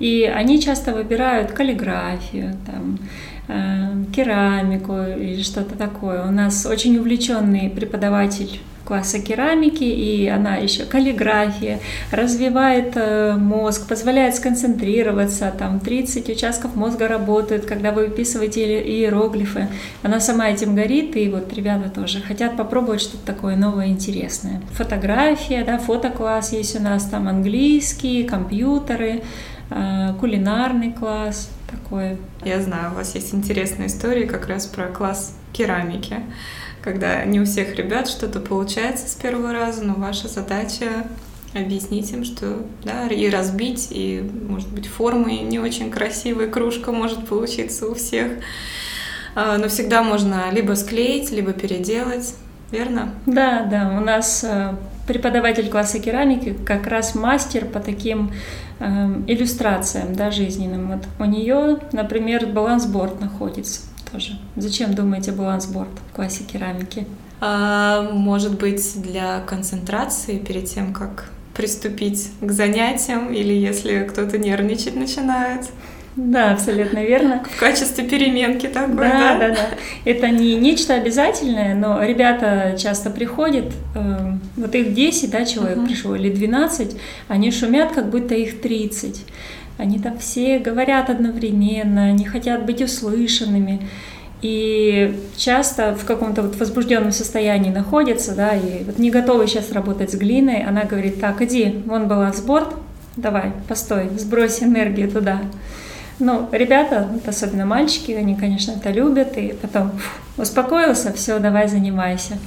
И 0.00 0.24
они 0.24 0.60
часто 0.60 0.92
выбирают 0.92 1.52
каллиграфию, 1.52 2.56
там, 2.66 2.98
э, 3.46 4.04
керамику 4.14 4.94
или 4.96 5.42
что-то 5.42 5.76
такое. 5.76 6.26
У 6.26 6.32
нас 6.32 6.66
очень 6.66 6.98
увлеченный 6.98 7.70
преподаватель 7.70 8.60
класса 8.88 9.18
керамики, 9.18 9.84
и 9.84 10.26
она 10.28 10.56
еще 10.56 10.86
каллиграфия, 10.86 11.78
развивает 12.10 12.92
э, 12.96 13.36
мозг, 13.36 13.86
позволяет 13.86 14.34
сконцентрироваться, 14.34 15.52
там 15.58 15.78
30 15.78 16.30
участков 16.30 16.74
мозга 16.74 17.06
работают, 17.06 17.66
когда 17.66 17.92
вы 17.92 18.06
выписываете 18.06 18.80
иероглифы. 18.80 19.68
Она 20.02 20.20
сама 20.20 20.48
этим 20.48 20.74
горит, 20.74 21.16
и 21.16 21.28
вот 21.28 21.52
ребята 21.52 21.90
тоже 21.90 22.22
хотят 22.22 22.56
попробовать 22.56 23.02
что-то 23.02 23.26
такое 23.26 23.56
новое, 23.56 23.88
интересное. 23.88 24.62
Фотография, 24.72 25.64
да, 25.64 25.76
фотокласс 25.76 26.52
есть 26.54 26.74
у 26.80 26.82
нас, 26.82 27.04
там 27.04 27.28
английский, 27.28 28.24
компьютеры, 28.24 29.22
э, 29.68 30.14
кулинарный 30.18 30.92
класс, 30.92 31.50
такое. 31.70 32.16
Я 32.42 32.62
знаю, 32.62 32.92
у 32.92 32.94
вас 32.94 33.14
есть 33.14 33.34
интересная 33.34 33.88
история 33.88 34.24
как 34.24 34.48
раз 34.48 34.64
про 34.64 34.86
класс 34.86 35.36
керамики 35.52 36.16
когда 36.82 37.24
не 37.24 37.40
у 37.40 37.44
всех 37.44 37.74
ребят 37.76 38.08
что-то 38.08 38.40
получается 38.40 39.08
с 39.08 39.14
первого 39.14 39.52
раза, 39.52 39.84
но 39.84 39.94
ваша 39.94 40.28
задача 40.28 41.06
объяснить 41.54 42.10
им, 42.12 42.24
что 42.24 42.62
да, 42.84 43.06
и 43.06 43.28
разбить, 43.30 43.88
и, 43.90 44.28
может 44.48 44.68
быть, 44.68 44.86
формы 44.86 45.38
не 45.38 45.58
очень 45.58 45.90
красивая 45.90 46.48
кружка 46.48 46.92
может 46.92 47.26
получиться 47.26 47.88
у 47.88 47.94
всех. 47.94 48.32
А, 49.34 49.56
но 49.56 49.68
всегда 49.68 50.02
можно 50.02 50.50
либо 50.50 50.74
склеить, 50.74 51.30
либо 51.30 51.52
переделать, 51.52 52.34
верно? 52.70 53.14
Да, 53.26 53.62
да. 53.62 53.96
У 53.96 54.00
нас 54.00 54.44
э, 54.44 54.74
преподаватель 55.06 55.68
класса 55.68 55.98
керамики 56.00 56.56
как 56.66 56.86
раз 56.86 57.14
мастер 57.14 57.64
по 57.64 57.80
таким 57.80 58.32
э, 58.80 58.84
иллюстрациям 59.26 60.14
да, 60.14 60.30
жизненным. 60.30 60.88
Вот 60.88 61.06
у 61.18 61.24
нее, 61.24 61.78
например, 61.92 62.46
балансборд 62.46 63.20
находится 63.20 63.82
тоже. 64.10 64.38
Зачем 64.56 64.94
думаете 64.94 65.32
балансборд 65.32 65.90
в 66.10 66.16
классе 66.16 66.44
керамики? 66.44 67.06
А, 67.40 68.10
может 68.12 68.58
быть, 68.58 69.00
для 69.00 69.40
концентрации 69.40 70.38
перед 70.38 70.66
тем, 70.66 70.92
как 70.92 71.30
приступить 71.54 72.30
к 72.40 72.50
занятиям, 72.52 73.32
или 73.32 73.52
если 73.52 74.04
кто-то 74.04 74.38
нервничать 74.38 74.96
начинает. 74.96 75.66
Да, 76.18 76.52
абсолютно 76.52 77.04
верно. 77.04 77.44
В 77.56 77.60
качестве 77.60 78.04
переменки 78.04 78.66
такой, 78.66 78.96
да? 78.96 79.38
Да, 79.38 79.38
да, 79.38 79.54
да. 79.54 79.68
Это 80.04 80.28
не 80.28 80.56
нечто 80.56 80.94
обязательное, 80.94 81.76
но 81.76 82.02
ребята 82.02 82.76
часто 82.76 83.10
приходят, 83.10 83.72
э, 83.94 84.32
вот 84.56 84.74
их 84.74 84.94
10, 84.94 85.30
да, 85.30 85.44
человек 85.44 85.78
uh-huh. 85.78 85.86
пришло, 85.86 86.16
или 86.16 86.30
12, 86.30 86.96
они 87.28 87.52
шумят, 87.52 87.92
как 87.92 88.10
будто 88.10 88.34
их 88.34 88.60
30. 88.60 89.24
Они 89.78 89.98
там 89.98 90.18
все 90.18 90.58
говорят 90.58 91.08
одновременно, 91.08 92.12
не 92.12 92.24
хотят 92.26 92.66
быть 92.66 92.82
услышанными. 92.82 93.80
И 94.42 95.18
часто 95.36 95.94
в 95.96 96.04
каком-то 96.04 96.42
вот 96.42 96.56
возбужденном 96.56 97.12
состоянии 97.12 97.70
находятся, 97.70 98.36
да, 98.36 98.50
и 98.54 98.84
вот 98.84 98.98
не 98.98 99.10
готовы 99.10 99.46
сейчас 99.46 99.72
работать 99.72 100.12
с 100.12 100.14
глиной, 100.14 100.62
она 100.62 100.84
говорит, 100.84 101.20
так, 101.20 101.42
иди, 101.42 101.82
вон 101.86 102.06
балансборд, 102.06 102.74
давай, 103.16 103.52
постой, 103.66 104.10
сбрось 104.16 104.62
энергию 104.62 105.10
туда. 105.10 105.40
Ну, 106.20 106.48
ребята, 106.52 107.08
вот 107.12 107.26
особенно 107.26 107.64
мальчики, 107.64 108.12
они, 108.12 108.36
конечно, 108.36 108.72
это 108.72 108.90
любят, 108.90 109.36
и 109.36 109.54
потом 109.60 109.92
успокоился, 110.36 111.12
все, 111.12 111.38
давай 111.38 111.68
занимайся. 111.68 112.38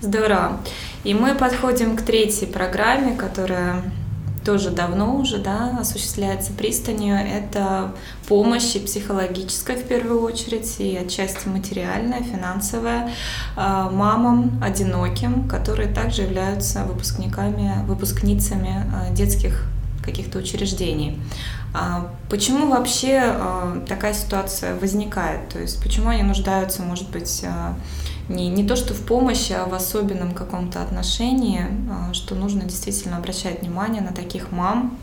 Здорово. 0.00 0.60
И 1.02 1.14
мы 1.14 1.34
подходим 1.34 1.96
к 1.96 2.02
третьей 2.02 2.46
программе, 2.46 3.16
которая 3.16 3.82
тоже 4.48 4.70
давно 4.70 5.16
уже 5.16 5.36
да, 5.36 5.76
осуществляется 5.78 6.54
пристанью, 6.54 7.16
это 7.16 7.92
помощь 8.26 8.76
и 8.76 8.78
психологическая 8.78 9.76
в 9.76 9.82
первую 9.86 10.22
очередь, 10.22 10.76
и 10.80 10.96
отчасти 10.96 11.46
материальная, 11.48 12.22
финансовая, 12.22 13.12
а, 13.56 13.90
мамам 13.90 14.58
одиноким, 14.64 15.46
которые 15.50 15.92
также 15.92 16.22
являются 16.22 16.84
выпускниками, 16.84 17.84
выпускницами 17.84 18.86
а, 18.90 19.10
детских 19.10 19.66
каких-то 20.02 20.38
учреждений. 20.38 21.20
А 21.74 22.10
почему 22.30 22.70
вообще 22.70 23.34
такая 23.86 24.14
ситуация 24.14 24.76
возникает? 24.76 25.50
То 25.50 25.58
есть 25.58 25.82
почему 25.82 26.08
они 26.08 26.22
нуждаются, 26.22 26.80
может 26.80 27.10
быть, 27.10 27.44
не, 28.28 28.48
не 28.48 28.66
то 28.66 28.76
что 28.76 28.94
в 28.94 29.00
помощи, 29.00 29.52
а 29.52 29.66
в 29.66 29.74
особенном 29.74 30.34
каком-то 30.34 30.82
отношении, 30.82 31.62
а, 31.90 32.12
что 32.12 32.34
нужно 32.34 32.62
действительно 32.62 33.16
обращать 33.16 33.62
внимание 33.62 34.02
на 34.02 34.12
таких 34.12 34.52
мам 34.52 34.96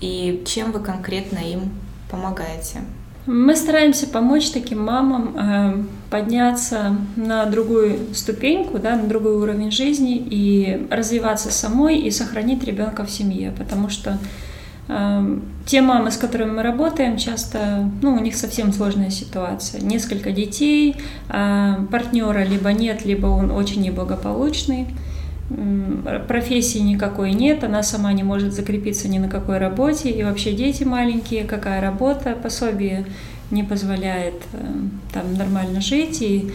и 0.00 0.42
чем 0.46 0.72
вы 0.72 0.80
конкретно 0.80 1.38
им 1.38 1.70
помогаете. 2.10 2.80
Мы 3.26 3.54
стараемся 3.54 4.08
помочь 4.08 4.50
таким 4.50 4.82
мамам 4.82 5.36
э, 5.36 5.84
подняться 6.10 6.96
на 7.16 7.44
другую 7.44 8.14
ступеньку, 8.14 8.78
да, 8.78 8.96
на 8.96 9.06
другой 9.06 9.34
уровень 9.36 9.70
жизни 9.70 10.16
и 10.16 10.88
развиваться 10.90 11.52
самой 11.52 11.98
и 11.98 12.10
сохранить 12.10 12.64
ребенка 12.64 13.04
в 13.04 13.10
семье, 13.10 13.52
потому 13.56 13.90
что 13.90 14.18
те 15.66 15.82
мамы, 15.82 16.10
с 16.10 16.16
которыми 16.16 16.50
мы 16.50 16.62
работаем, 16.62 17.16
часто, 17.16 17.90
ну, 18.02 18.14
у 18.14 18.18
них 18.18 18.34
совсем 18.34 18.72
сложная 18.72 19.10
ситуация. 19.10 19.80
Несколько 19.80 20.32
детей, 20.32 20.96
а 21.28 21.84
партнера 21.92 22.44
либо 22.44 22.72
нет, 22.72 23.04
либо 23.04 23.26
он 23.26 23.50
очень 23.50 23.82
неблагополучный. 23.82 24.88
Профессии 26.28 26.78
никакой 26.78 27.32
нет, 27.32 27.62
она 27.62 27.82
сама 27.82 28.12
не 28.12 28.22
может 28.22 28.52
закрепиться 28.52 29.08
ни 29.08 29.18
на 29.18 29.28
какой 29.28 29.58
работе, 29.58 30.10
и 30.10 30.22
вообще 30.24 30.52
дети 30.52 30.84
маленькие, 30.84 31.44
какая 31.44 31.80
работа, 31.80 32.36
пособие 32.40 33.06
не 33.50 33.64
позволяет 33.64 34.42
э, 34.52 34.58
там 35.12 35.34
нормально 35.34 35.80
жить, 35.80 36.22
и 36.22 36.52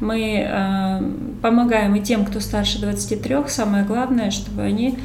мы 0.00 0.46
э, 0.46 1.02
помогаем 1.42 1.94
и 1.96 2.00
тем, 2.00 2.24
кто 2.24 2.40
старше 2.40 2.80
23, 2.80 3.36
самое 3.48 3.84
главное, 3.84 4.30
чтобы 4.30 4.62
они 4.62 4.98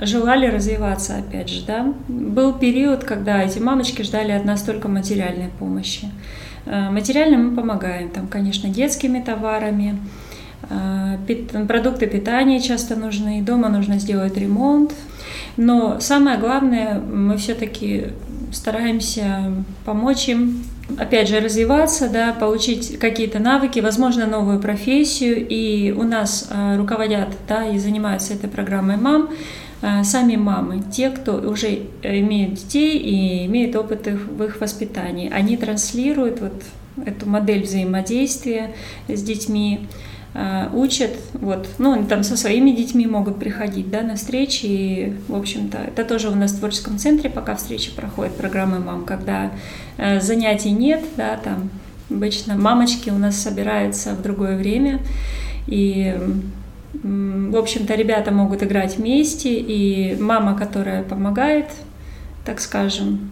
желали 0.00 0.46
развиваться, 0.46 1.16
опять 1.16 1.48
же, 1.48 1.64
да. 1.64 1.94
Был 2.08 2.52
период, 2.52 3.04
когда 3.04 3.42
эти 3.42 3.58
мамочки 3.58 4.02
ждали 4.02 4.32
от 4.32 4.44
нас 4.44 4.62
только 4.62 4.88
материальной 4.88 5.48
помощи. 5.58 6.10
Э, 6.66 6.90
материально 6.90 7.38
мы 7.38 7.56
помогаем, 7.56 8.10
там, 8.10 8.26
конечно, 8.26 8.68
детскими 8.68 9.20
товарами, 9.20 9.98
э, 10.68 11.66
продукты 11.66 12.06
питания 12.06 12.60
часто 12.60 12.96
нужны, 12.96 13.42
дома 13.42 13.68
нужно 13.68 13.98
сделать 13.98 14.36
ремонт. 14.36 14.92
Но 15.56 16.00
самое 16.00 16.38
главное, 16.38 17.00
мы 17.00 17.36
все-таки 17.36 18.08
стараемся 18.52 19.52
помочь 19.84 20.28
им 20.28 20.64
опять 20.98 21.28
же, 21.28 21.40
развиваться, 21.40 22.08
да, 22.08 22.32
получить 22.32 22.98
какие-то 22.98 23.38
навыки, 23.38 23.80
возможно, 23.80 24.26
новую 24.26 24.60
профессию. 24.60 25.46
И 25.48 25.92
у 25.92 26.02
нас 26.02 26.48
э, 26.50 26.76
руководят 26.76 27.28
да, 27.48 27.66
и 27.66 27.78
занимаются 27.78 28.34
этой 28.34 28.48
программой 28.48 28.96
мам, 28.96 29.30
э, 29.82 30.04
сами 30.04 30.36
мамы, 30.36 30.82
те, 30.92 31.10
кто 31.10 31.34
уже 31.36 31.80
имеют 32.02 32.54
детей 32.54 32.98
и 32.98 33.46
имеют 33.46 33.76
опыт 33.76 34.06
их, 34.06 34.26
в 34.26 34.42
их 34.44 34.60
воспитании. 34.60 35.30
Они 35.30 35.56
транслируют 35.56 36.40
вот 36.40 36.62
эту 37.04 37.28
модель 37.28 37.62
взаимодействия 37.62 38.74
с 39.08 39.22
детьми, 39.22 39.88
учат, 40.72 41.16
вот, 41.34 41.68
ну, 41.78 41.92
они 41.92 42.06
там 42.06 42.24
со 42.24 42.36
своими 42.36 42.72
детьми 42.72 43.06
могут 43.06 43.38
приходить, 43.38 43.90
да, 43.90 44.02
на 44.02 44.16
встречи, 44.16 44.66
и, 44.66 45.16
в 45.28 45.36
общем-то, 45.36 45.78
это 45.78 46.04
тоже 46.04 46.28
у 46.28 46.34
нас 46.34 46.52
в 46.52 46.58
творческом 46.58 46.98
центре 46.98 47.30
пока 47.30 47.54
встречи 47.54 47.94
проходят, 47.94 48.36
программы 48.36 48.80
мам, 48.80 49.04
когда 49.04 49.52
э, 49.96 50.20
занятий 50.20 50.72
нет, 50.72 51.04
да, 51.16 51.36
там, 51.36 51.70
обычно 52.10 52.56
мамочки 52.56 53.10
у 53.10 53.18
нас 53.18 53.36
собираются 53.36 54.14
в 54.14 54.22
другое 54.22 54.56
время, 54.56 54.98
и, 55.68 56.18
в 56.92 57.56
общем-то, 57.56 57.94
ребята 57.94 58.32
могут 58.32 58.62
играть 58.64 58.96
вместе, 58.96 59.54
и 59.54 60.16
мама, 60.20 60.56
которая 60.56 61.04
помогает, 61.04 61.66
так 62.44 62.60
скажем, 62.60 63.30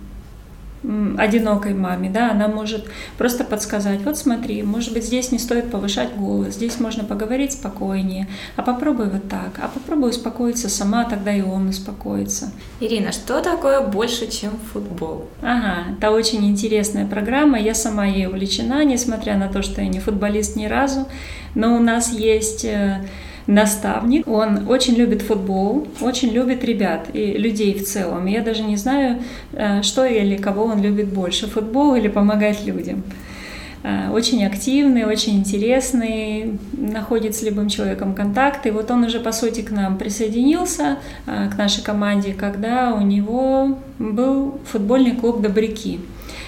одинокой 0.83 1.75
маме, 1.75 2.11
да, 2.11 2.31
она 2.31 2.49
может 2.49 2.87
просто 3.19 3.45
подсказать, 3.45 4.01
вот 4.03 4.19
смотри, 4.19 4.63
может 4.63 4.93
быть, 4.93 5.05
здесь 5.05 5.31
не 5.31 5.39
стоит 5.39 5.71
повышать 5.71 6.15
голос, 6.17 6.55
здесь 6.55 6.81
можно 6.81 7.05
поговорить 7.05 7.53
спокойнее, 7.53 8.29
а 8.57 8.63
попробуй 8.63 9.09
вот 9.09 9.29
так, 9.29 9.59
а 9.63 9.69
попробуй 9.69 10.11
успокоиться 10.11 10.69
сама, 10.69 11.05
тогда 11.05 11.33
и 11.33 11.41
он 11.41 11.69
успокоится. 11.69 12.53
Ирина, 12.81 13.13
что 13.13 13.41
такое 13.41 13.81
больше, 13.81 14.31
чем 14.31 14.53
футбол? 14.73 15.29
Ага, 15.41 15.95
это 15.97 16.11
очень 16.11 16.45
интересная 16.45 17.07
программа, 17.07 17.61
я 17.61 17.75
сама 17.75 18.07
ей 18.07 18.27
увлечена, 18.27 18.85
несмотря 18.85 19.37
на 19.37 19.49
то, 19.49 19.63
что 19.63 19.83
я 19.83 19.89
не 19.89 20.01
футболист 20.01 20.57
ни 20.57 20.67
разу, 20.67 21.07
но 21.55 21.77
у 21.77 21.81
нас 21.81 22.13
есть 22.13 22.65
э, 22.65 23.07
наставник. 23.47 24.27
Он 24.29 24.69
очень 24.69 24.95
любит 24.95 25.23
футбол, 25.23 25.89
очень 26.01 26.31
любит 26.31 26.65
ребят 26.65 27.09
и 27.13 27.33
людей 27.33 27.75
в 27.75 27.85
целом. 27.85 28.27
Я 28.27 28.43
даже 28.43 28.63
не 28.63 28.77
знаю, 28.77 29.23
э, 29.53 29.83
что 29.83 30.05
или 30.05 30.37
кого 30.37 30.65
он 30.65 30.83
любит 30.83 31.09
больше, 31.09 31.47
футбол 31.47 31.95
или 31.95 32.09
помогать 32.09 32.65
людям. 32.65 33.03
Э, 33.83 34.11
очень 34.13 34.45
активный, 34.45 35.05
очень 35.05 35.39
интересный, 35.39 36.59
находит 36.73 37.35
с 37.35 37.43
любым 37.43 37.69
человеком 37.69 38.15
контакт. 38.15 38.67
И 38.67 38.71
вот 38.71 38.91
он 38.91 39.05
уже, 39.05 39.19
по 39.19 39.33
сути, 39.33 39.63
к 39.63 39.71
нам 39.71 39.99
присоединился, 39.99 40.99
э, 41.27 41.51
к 41.51 41.59
нашей 41.59 41.83
команде, 41.83 42.33
когда 42.33 42.95
у 42.95 43.01
него 43.01 43.79
был 43.99 44.61
футбольный 44.71 45.17
клуб 45.17 45.41
«Добряки», 45.41 46.01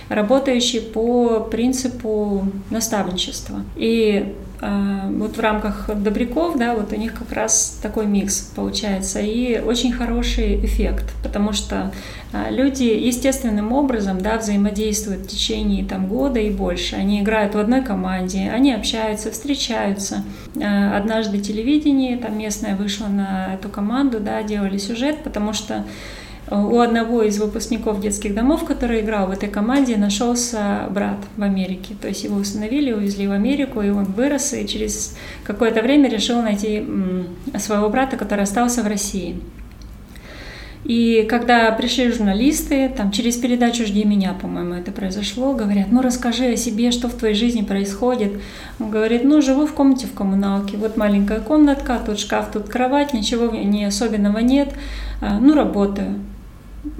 работающий 0.08 0.80
по 0.80 1.40
принципу 1.40 2.46
наставничества. 2.70 3.62
И 3.76 4.34
вот 4.60 5.36
в 5.36 5.40
рамках 5.40 5.90
добряков, 5.94 6.56
да, 6.56 6.74
вот 6.74 6.92
у 6.92 6.96
них 6.96 7.14
как 7.14 7.32
раз 7.32 7.78
такой 7.82 8.06
микс 8.06 8.52
получается 8.54 9.20
и 9.20 9.60
очень 9.60 9.92
хороший 9.92 10.64
эффект, 10.64 11.12
потому 11.22 11.52
что 11.52 11.92
а, 12.34 12.50
люди 12.50 12.82
естественным 12.82 13.72
образом, 13.72 14.20
да, 14.20 14.38
взаимодействуют 14.38 15.22
в 15.22 15.28
течение 15.28 15.84
там 15.84 16.08
года 16.08 16.40
и 16.40 16.50
больше. 16.50 16.96
Они 16.96 17.20
играют 17.20 17.54
в 17.54 17.58
одной 17.58 17.82
команде, 17.82 18.50
они 18.52 18.72
общаются, 18.72 19.30
встречаются. 19.30 20.24
А, 20.60 20.96
однажды 20.96 21.38
телевидение 21.38 22.16
там 22.16 22.36
местное 22.36 22.74
вышло 22.74 23.06
на 23.06 23.54
эту 23.54 23.68
команду, 23.68 24.18
да, 24.18 24.42
делали 24.42 24.78
сюжет, 24.78 25.22
потому 25.22 25.52
что 25.52 25.84
у 26.50 26.78
одного 26.80 27.22
из 27.22 27.38
выпускников 27.38 28.00
детских 28.00 28.34
домов, 28.34 28.64
который 28.64 29.00
играл 29.00 29.28
в 29.28 29.30
этой 29.30 29.48
команде, 29.48 29.96
нашелся 29.96 30.86
брат 30.90 31.18
в 31.36 31.42
Америке. 31.42 31.94
То 32.00 32.08
есть 32.08 32.24
его 32.24 32.36
установили, 32.36 32.92
увезли 32.92 33.26
в 33.26 33.32
Америку, 33.32 33.80
и 33.80 33.90
он 33.90 34.04
вырос, 34.04 34.52
и 34.52 34.66
через 34.66 35.16
какое-то 35.44 35.80
время 35.80 36.10
решил 36.10 36.42
найти 36.42 36.84
своего 37.58 37.88
брата, 37.88 38.16
который 38.16 38.44
остался 38.44 38.82
в 38.82 38.86
России. 38.86 39.40
И 40.84 41.26
когда 41.30 41.70
пришли 41.72 42.12
журналисты, 42.12 42.90
там 42.90 43.10
через 43.10 43.38
передачу 43.38 43.86
«Жди 43.86 44.04
меня», 44.04 44.34
по-моему, 44.34 44.74
это 44.74 44.92
произошло, 44.92 45.54
говорят, 45.54 45.86
ну 45.90 46.02
расскажи 46.02 46.44
о 46.44 46.56
себе, 46.56 46.90
что 46.90 47.08
в 47.08 47.14
твоей 47.14 47.34
жизни 47.34 47.62
происходит. 47.62 48.34
Он 48.78 48.90
говорит, 48.90 49.24
ну 49.24 49.40
живу 49.40 49.66
в 49.66 49.72
комнате 49.72 50.06
в 50.06 50.12
коммуналке, 50.12 50.76
вот 50.76 50.98
маленькая 50.98 51.40
комнатка, 51.40 51.98
тут 52.04 52.18
шкаф, 52.18 52.50
тут 52.52 52.68
кровать, 52.68 53.14
ничего 53.14 53.50
не 53.50 53.86
особенного 53.86 54.38
нет, 54.38 54.74
а, 55.22 55.38
ну 55.40 55.54
работаю. 55.54 56.16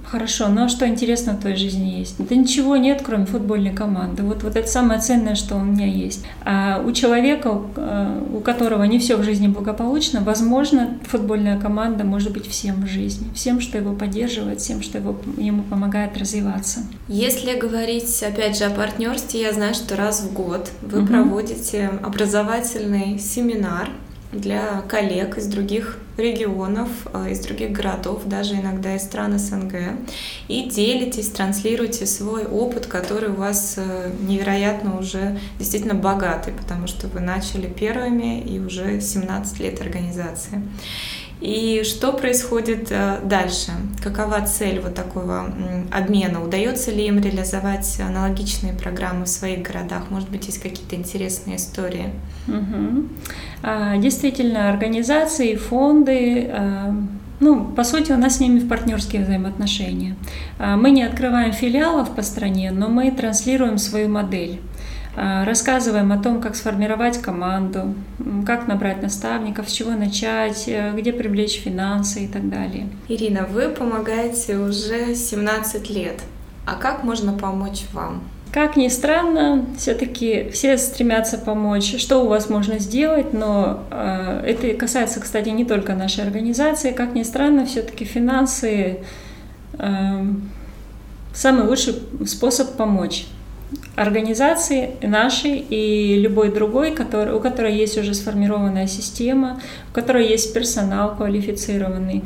Хорошо, 0.05 0.49
но 0.49 0.69
что 0.69 0.87
интересно 0.87 1.33
в 1.33 1.41
твоей 1.41 1.57
жизни 1.57 1.99
есть? 1.99 2.17
Да 2.19 2.35
ничего 2.35 2.77
нет, 2.77 3.03
кроме 3.05 3.27
футбольной 3.27 3.73
команды. 3.73 4.23
Вот, 4.23 4.43
вот 4.43 4.57
это 4.57 4.69
самое 4.69 5.01
ценное, 5.01 5.35
что 5.35 5.57
у 5.57 5.61
меня 5.61 5.87
есть. 5.87 6.25
А 6.45 6.83
у 6.85 6.93
человека, 6.93 7.49
у 7.49 7.69
э, 7.77 8.41
которого 8.45 8.85
не 8.85 8.99
все 8.99 9.17
в 9.17 9.25
жизни 9.25 9.49
благополучно, 9.49 10.21
возможно, 10.21 10.99
футбольная 11.05 11.59
команда 11.59 12.05
может 12.05 12.33
быть 12.33 12.47
всем 12.47 12.83
в 12.83 12.87
жизни. 12.87 13.33
Всем, 13.35 13.61
что 13.61 13.79
его 13.79 13.95
поддерживает, 13.95 14.61
всем, 14.61 14.83
что 14.83 14.99
его, 14.99 15.17
ему 15.37 15.63
помогает 15.63 16.17
развиваться. 16.19 16.81
Если 17.09 17.59
говорить, 17.59 18.23
опять 18.23 18.59
же, 18.59 18.65
о 18.65 18.71
партнерстве, 18.71 19.43
я 19.43 19.53
знаю, 19.53 19.75
что 19.75 19.97
раз 19.97 20.21
в 20.21 20.33
год 20.33 20.71
вы 20.83 21.01
угу. 21.01 21.09
проводите 21.09 21.91
образовательный 22.03 23.19
семинар 23.19 23.89
для 24.33 24.83
коллег 24.89 25.39
из 25.39 25.47
других 25.47 25.99
регионов, 26.17 26.89
э, 27.13 27.31
из 27.31 27.41
других 27.41 27.73
городов, 27.73 28.23
даже 28.27 28.55
иногда 28.55 28.95
из 28.97 29.03
стран 29.03 29.39
СНГ, 29.39 29.75
и 30.49 30.69
делитесь, 30.69 31.29
транслируете 31.29 32.07
свой 32.07 32.45
опыт, 32.45 32.87
который 32.87 33.31
у 33.31 33.35
вас 33.35 33.75
э, 33.77 34.11
невероятно 34.21 34.99
уже 34.99 35.39
действительно 35.59 35.95
богатый, 35.95 36.53
потому 36.53 36.87
что 36.87 37.09
вы 37.09 37.21
начали 37.21 37.67
первыми 37.67 38.41
и 38.41 38.59
уже 38.59 39.01
17 39.01 39.61
лет 39.61 39.81
организации. 39.81 40.63
И 41.45 41.83
что 41.85 42.15
происходит 42.15 42.89
э, 42.91 43.19
дальше? 43.23 43.73
Какова 44.03 44.41
цель 44.47 44.81
вот 44.81 44.95
такого 44.95 45.53
обмена? 45.93 46.43
Удается 46.43 46.91
ли 46.91 47.07
им 47.07 47.21
реализовать 47.21 48.01
аналогичные 48.01 48.73
программы 48.73 49.27
в 49.27 49.29
своих 49.29 49.61
городах? 49.61 50.05
Может 50.09 50.31
быть, 50.31 50.47
есть 50.47 50.63
какие-то 50.63 50.97
интересные 50.97 51.57
истории? 51.57 52.15
Угу. 52.49 53.99
Действительно, 53.99 54.71
организации, 54.71 55.55
фонды, 55.57 56.49
а, 56.51 56.95
ну, 57.41 57.65
по 57.65 57.85
сути, 57.85 58.13
у 58.13 58.17
нас 58.17 58.37
с 58.37 58.41
ними 58.41 58.59
в 58.61 58.69
партнерские 58.69 59.23
взаимоотношения. 59.23 60.17
А, 60.59 60.77
мы 60.77 60.91
не 60.91 61.03
открываем 61.03 61.53
филиалов 61.53 62.15
по 62.15 62.23
стране, 62.23 62.71
но 62.71 62.89
мы 62.89 63.11
транслируем 63.11 63.77
свою 63.77 64.09
модель. 64.09 64.61
А, 65.17 65.45
рассказываем 65.45 66.11
о 66.13 66.19
том, 66.19 66.41
как 66.41 66.57
сформировать 66.57 67.19
команду, 67.23 67.95
как 68.47 68.67
набрать 68.67 69.03
наставников, 69.03 69.71
с 69.71 69.73
чего 69.73 69.93
начать, 69.93 70.65
э, 70.67 70.93
где 70.97 71.13
привлечь 71.13 71.61
финансы 71.61 72.25
и 72.25 72.29
так 72.29 72.49
далее. 72.49 72.89
Ирина, 73.09 73.47
вы 73.47 73.69
помогаете 73.69 74.59
уже 74.59 75.15
17 75.15 75.91
лет. 75.91 76.21
А 76.67 76.75
как 76.75 77.05
можно 77.05 77.33
помочь 77.33 77.85
вам? 77.93 78.25
Как 78.53 78.77
ни 78.77 78.89
странно, 78.89 79.67
все-таки 79.77 80.49
все 80.53 80.79
стремятся 80.79 81.39
помочь, 81.39 81.97
что 81.99 82.25
у 82.25 82.29
вас 82.29 82.49
можно 82.49 82.79
сделать, 82.79 83.33
но 83.33 83.85
э, 83.91 84.43
это 84.47 84.75
касается, 84.75 85.21
кстати, 85.21 85.49
не 85.49 85.65
только 85.65 85.95
нашей 85.95 86.25
организации. 86.25 86.93
Как 86.93 87.15
ни 87.15 87.23
странно, 87.23 87.67
все-таки 87.67 88.05
финансы 88.05 88.99
э, 89.79 90.25
самый 91.33 91.67
лучший 91.67 91.95
способ 92.27 92.77
помочь 92.77 93.27
организации 93.97 94.91
нашей 95.03 95.59
и 95.59 96.19
любой 96.21 96.53
другой, 96.53 96.93
который, 96.93 97.35
у 97.35 97.41
которой 97.41 97.77
есть 97.77 97.97
уже 97.99 98.15
сформированная 98.15 98.87
система, 98.87 99.61
у 99.91 99.95
которой 99.95 100.27
есть 100.27 100.53
персонал 100.53 101.17
квалифицированный. 101.17 102.25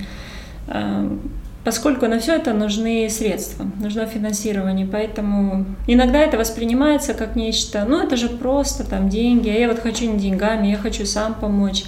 Эм, 0.68 1.20
поскольку 1.64 2.06
на 2.06 2.18
все 2.18 2.36
это 2.36 2.54
нужны 2.54 3.08
средства, 3.10 3.66
нужно 3.80 4.06
финансирование, 4.06 4.86
поэтому 4.90 5.66
иногда 5.86 6.20
это 6.20 6.38
воспринимается 6.38 7.14
как 7.14 7.36
нечто, 7.36 7.84
ну 7.86 8.02
это 8.02 8.16
же 8.16 8.28
просто 8.28 8.88
там 8.88 9.08
деньги, 9.08 9.50
а 9.50 9.54
я 9.54 9.68
вот 9.68 9.80
хочу 9.80 10.10
не 10.10 10.18
деньгами, 10.18 10.68
я 10.68 10.78
хочу 10.78 11.04
сам 11.04 11.34
помочь. 11.34 11.84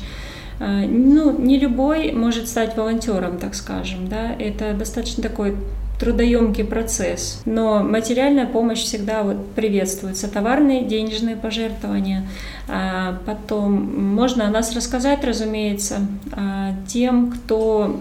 А, 0.58 0.82
ну, 0.86 1.38
не 1.38 1.58
любой 1.58 2.12
может 2.12 2.46
стать 2.46 2.76
волонтером, 2.76 3.38
так 3.38 3.54
скажем, 3.54 4.08
да, 4.08 4.34
это 4.38 4.74
достаточно 4.74 5.22
такой 5.22 5.56
трудоемкий 6.00 6.64
процесс. 6.64 7.42
Но 7.44 7.82
материальная 7.82 8.46
помощь 8.46 8.80
всегда 8.80 9.22
вот 9.22 9.52
приветствуется. 9.54 10.28
Товарные, 10.28 10.82
денежные 10.82 11.36
пожертвования. 11.36 12.26
А 12.68 13.18
потом 13.26 14.14
можно 14.14 14.46
о 14.46 14.50
нас 14.50 14.74
рассказать, 14.74 15.22
разумеется, 15.24 15.98
а 16.32 16.74
тем, 16.88 17.30
кто 17.30 18.00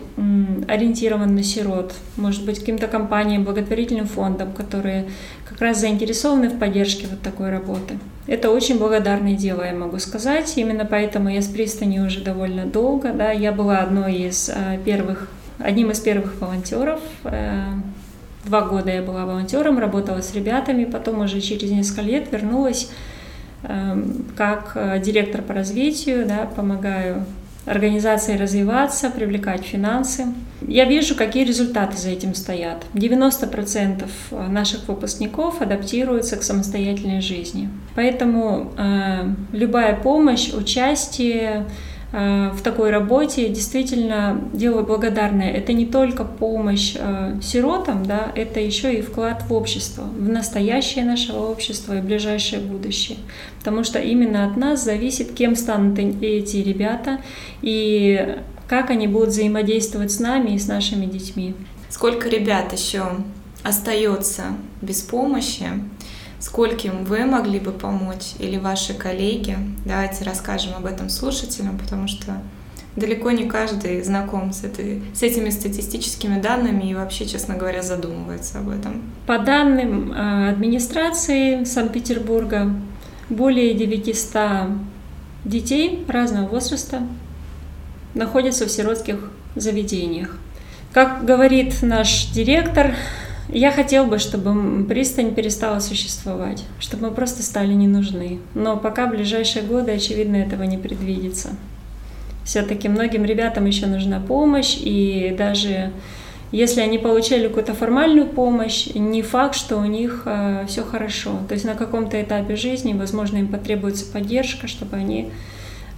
ориентирован 0.67 1.35
на 1.35 1.43
сирот. 1.43 1.93
Может 2.15 2.45
быть, 2.45 2.59
каким-то 2.59 2.87
компаниям, 2.87 3.43
благотворительным 3.43 4.07
фондам, 4.07 4.53
которые 4.53 5.05
как 5.47 5.59
раз 5.59 5.81
заинтересованы 5.81 6.49
в 6.49 6.57
поддержке 6.57 7.05
вот 7.09 7.21
такой 7.21 7.49
работы. 7.49 7.99
Это 8.27 8.49
очень 8.51 8.79
благодарное 8.79 9.35
дело, 9.35 9.63
я 9.63 9.73
могу 9.73 9.99
сказать. 9.99 10.53
Именно 10.55 10.85
поэтому 10.85 11.29
я 11.29 11.41
с 11.41 11.47
пристани 11.47 11.99
уже 11.99 12.21
довольно 12.21 12.65
долго. 12.65 13.11
Да, 13.11 13.31
я 13.31 13.51
была 13.51 13.79
одной 13.79 14.15
из 14.15 14.49
а, 14.49 14.77
первых 14.77 15.27
одним 15.59 15.91
из 15.91 15.99
первых 15.99 16.39
волонтеров. 16.39 17.01
Э, 18.43 18.47
два 18.47 18.61
года 18.61 18.91
я 18.91 19.01
была 19.01 19.25
волонтером, 19.25 19.79
работала 19.79 20.21
с 20.21 20.33
ребятами, 20.33 20.85
потом 20.85 21.21
уже 21.21 21.41
через 21.41 21.69
несколько 21.71 22.01
лет 22.01 22.31
вернулась 22.31 22.89
эм, 23.63 24.25
как 24.35 24.73
э, 24.75 24.99
директор 25.03 25.41
по 25.41 25.53
развитию, 25.53 26.25
да, 26.27 26.49
помогаю 26.55 27.25
организации 27.65 28.35
развиваться, 28.37 29.09
привлекать 29.11 29.63
финансы. 29.63 30.25
Я 30.67 30.85
вижу, 30.85 31.15
какие 31.15 31.45
результаты 31.45 31.97
за 31.97 32.09
этим 32.09 32.33
стоят. 32.33 32.83
90% 32.93 34.07
наших 34.49 34.87
выпускников 34.87 35.61
адаптируются 35.61 36.37
к 36.37 36.43
самостоятельной 36.43 37.21
жизни. 37.21 37.69
Поэтому 37.95 38.71
э, 38.77 39.33
любая 39.51 39.95
помощь, 39.95 40.51
участие, 40.51 41.65
Э, 41.65 41.88
в 42.11 42.61
такой 42.63 42.89
работе 42.89 43.49
действительно 43.49 44.41
дело 44.51 44.81
благодарное. 44.81 45.51
Это 45.51 45.73
не 45.73 45.85
только 45.85 46.23
помощь 46.23 46.95
э, 46.97 47.39
сиротам, 47.41 48.03
да, 48.03 48.31
это 48.35 48.59
еще 48.59 48.95
и 48.95 49.01
вклад 49.01 49.43
в 49.47 49.53
общество, 49.53 50.03
в 50.03 50.27
настоящее 50.27 51.05
нашего 51.05 51.51
общества 51.51 51.97
и 51.97 52.01
ближайшее 52.01 52.61
будущее. 52.61 53.19
Потому 53.59 53.83
что 53.83 53.99
именно 53.99 54.45
от 54.45 54.57
нас 54.57 54.83
зависит, 54.83 55.33
кем 55.33 55.55
станут 55.55 55.99
эти 55.99 56.57
ребята 56.57 57.19
и 57.61 58.37
как 58.67 58.89
они 58.89 59.07
будут 59.07 59.29
взаимодействовать 59.29 60.11
с 60.11 60.19
нами 60.19 60.51
и 60.51 60.59
с 60.59 60.67
нашими 60.67 61.05
детьми. 61.05 61.53
Сколько 61.89 62.27
ребят 62.29 62.73
еще 62.73 63.03
остается 63.63 64.45
без 64.81 65.01
помощи? 65.01 65.65
Скольким 66.39 67.03
вы 67.03 67.25
могли 67.25 67.59
бы 67.59 67.71
помочь 67.71 68.33
или 68.39 68.57
ваши 68.57 68.93
коллеги. 68.93 69.57
Давайте 69.85 70.23
расскажем 70.23 70.73
об 70.75 70.85
этом 70.85 71.09
слушателям, 71.09 71.77
потому 71.77 72.07
что 72.07 72.41
далеко 72.95 73.31
не 73.31 73.45
каждый 73.45 74.01
знаком 74.03 74.51
с, 74.53 74.63
этой, 74.63 75.01
с 75.13 75.23
этими 75.23 75.49
статистическими 75.49 76.39
данными 76.39 76.89
и 76.89 76.95
вообще, 76.95 77.25
честно 77.25 77.55
говоря, 77.55 77.81
задумывается 77.81 78.59
об 78.59 78.69
этом. 78.69 79.03
По 79.25 79.39
данным 79.39 80.11
э, 80.11 80.49
администрации 80.49 81.63
Санкт-Петербурга, 81.63 82.73
более 83.29 83.73
900 83.73 84.69
детей 85.45 86.05
разного 86.07 86.47
возраста 86.47 87.03
находятся 88.13 88.65
в 88.65 88.69
сиротских 88.69 89.31
заведениях. 89.55 90.37
Как 90.91 91.23
говорит 91.23 91.81
наш 91.81 92.27
директор, 92.31 92.95
я 93.51 93.71
хотел 93.71 94.05
бы, 94.05 94.19
чтобы 94.19 94.85
пристань 94.85 95.33
перестала 95.33 95.79
существовать, 95.79 96.63
чтобы 96.79 97.09
мы 97.09 97.15
просто 97.15 97.41
стали 97.43 97.73
не 97.73 97.87
нужны. 97.87 98.39
Но 98.53 98.77
пока 98.77 99.07
в 99.07 99.11
ближайшие 99.11 99.63
годы, 99.63 99.91
очевидно, 99.91 100.35
этого 100.35 100.63
не 100.63 100.77
предвидится. 100.77 101.49
Все-таки 102.43 102.87
многим 102.89 103.25
ребятам 103.25 103.65
еще 103.65 103.85
нужна 103.87 104.19
помощь, 104.19 104.77
и 104.79 105.35
даже 105.37 105.91
если 106.51 106.81
они 106.81 106.97
получали 106.97 107.47
какую-то 107.47 107.73
формальную 107.73 108.27
помощь, 108.27 108.87
не 108.95 109.21
факт, 109.21 109.55
что 109.55 109.77
у 109.77 109.85
них 109.85 110.23
э, 110.25 110.65
все 110.67 110.83
хорошо. 110.83 111.39
То 111.47 111.53
есть 111.53 111.65
на 111.65 111.75
каком-то 111.75 112.21
этапе 112.21 112.55
жизни, 112.55 112.93
возможно, 112.93 113.37
им 113.37 113.47
потребуется 113.47 114.05
поддержка, 114.05 114.67
чтобы 114.67 114.95
они 114.95 115.29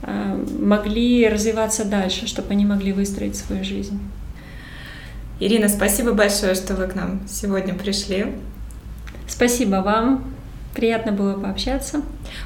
э, 0.03 0.45
могли 0.59 1.27
развиваться 1.29 1.85
дальше, 1.85 2.27
чтобы 2.27 2.49
они 2.51 2.65
могли 2.65 2.91
выстроить 2.91 3.37
свою 3.37 3.63
жизнь. 3.63 3.99
Ирина, 5.41 5.69
спасибо 5.69 6.13
большое, 6.13 6.53
что 6.53 6.75
вы 6.75 6.85
к 6.85 6.93
нам 6.93 7.21
сегодня 7.27 7.73
пришли. 7.73 8.27
Спасибо 9.27 9.77
вам. 9.77 10.31
Приятно 10.75 11.13
было 11.13 11.33
пообщаться. 11.33 12.03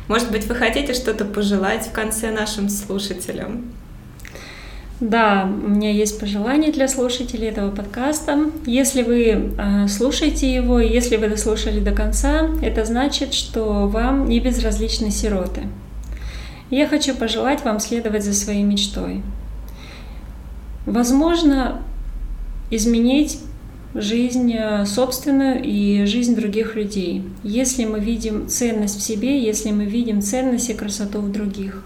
Может 0.07 0.31
быть, 0.31 0.47
вы 0.47 0.55
хотите 0.55 0.93
что-то 0.93 1.25
пожелать 1.25 1.87
в 1.87 1.91
конце 1.91 2.31
нашим 2.31 2.69
слушателям? 2.69 3.65
Да, 5.01 5.43
у 5.43 5.67
меня 5.67 5.91
есть 5.91 6.17
пожелание 6.21 6.71
для 6.71 6.87
слушателей 6.87 7.49
этого 7.49 7.69
подкаста. 7.69 8.49
Если 8.65 9.03
вы 9.03 9.53
э, 9.57 9.87
слушаете 9.89 10.55
его, 10.55 10.79
если 10.79 11.17
вы 11.17 11.27
дослушали 11.27 11.81
до 11.81 11.91
конца, 11.91 12.49
это 12.61 12.85
значит, 12.85 13.33
что 13.33 13.89
вам 13.89 14.29
не 14.29 14.39
безразличны 14.39 15.11
сироты. 15.11 15.63
Я 16.69 16.87
хочу 16.87 17.13
пожелать 17.13 17.65
вам 17.65 17.81
следовать 17.81 18.23
за 18.23 18.33
своей 18.33 18.63
мечтой. 18.63 19.21
Возможно, 20.85 21.81
изменить 22.71 23.39
жизнь 23.95 24.53
э, 24.53 24.85
собственную 24.85 25.63
и 25.63 26.05
жизнь 26.05 26.35
других 26.35 26.75
людей. 26.75 27.23
Если 27.43 27.85
мы 27.85 27.99
видим 27.99 28.47
ценность 28.47 28.97
в 28.97 29.01
себе, 29.01 29.41
если 29.41 29.71
мы 29.71 29.85
видим 29.85 30.21
ценность 30.21 30.69
и 30.69 30.73
красоту 30.73 31.19
в 31.19 31.31
других. 31.31 31.83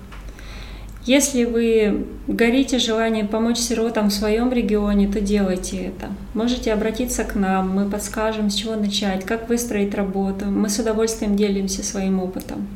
Если 1.06 1.46
вы 1.46 2.06
горите 2.28 2.78
желанием 2.78 3.28
помочь 3.28 3.58
сиротам 3.58 4.10
в 4.10 4.14
своем 4.14 4.52
регионе, 4.52 5.08
то 5.08 5.22
делайте 5.22 5.78
это. 5.78 6.10
Можете 6.34 6.74
обратиться 6.74 7.24
к 7.24 7.36
нам, 7.36 7.74
мы 7.74 7.90
подскажем, 7.90 8.50
с 8.50 8.56
чего 8.56 8.76
начать, 8.76 9.24
как 9.24 9.48
выстроить 9.48 9.96
работу. 9.96 10.46
Мы 10.46 10.70
с 10.70 10.78
удовольствием 10.78 11.36
делимся 11.36 11.84
своим 11.84 12.22
опытом. 12.22 12.68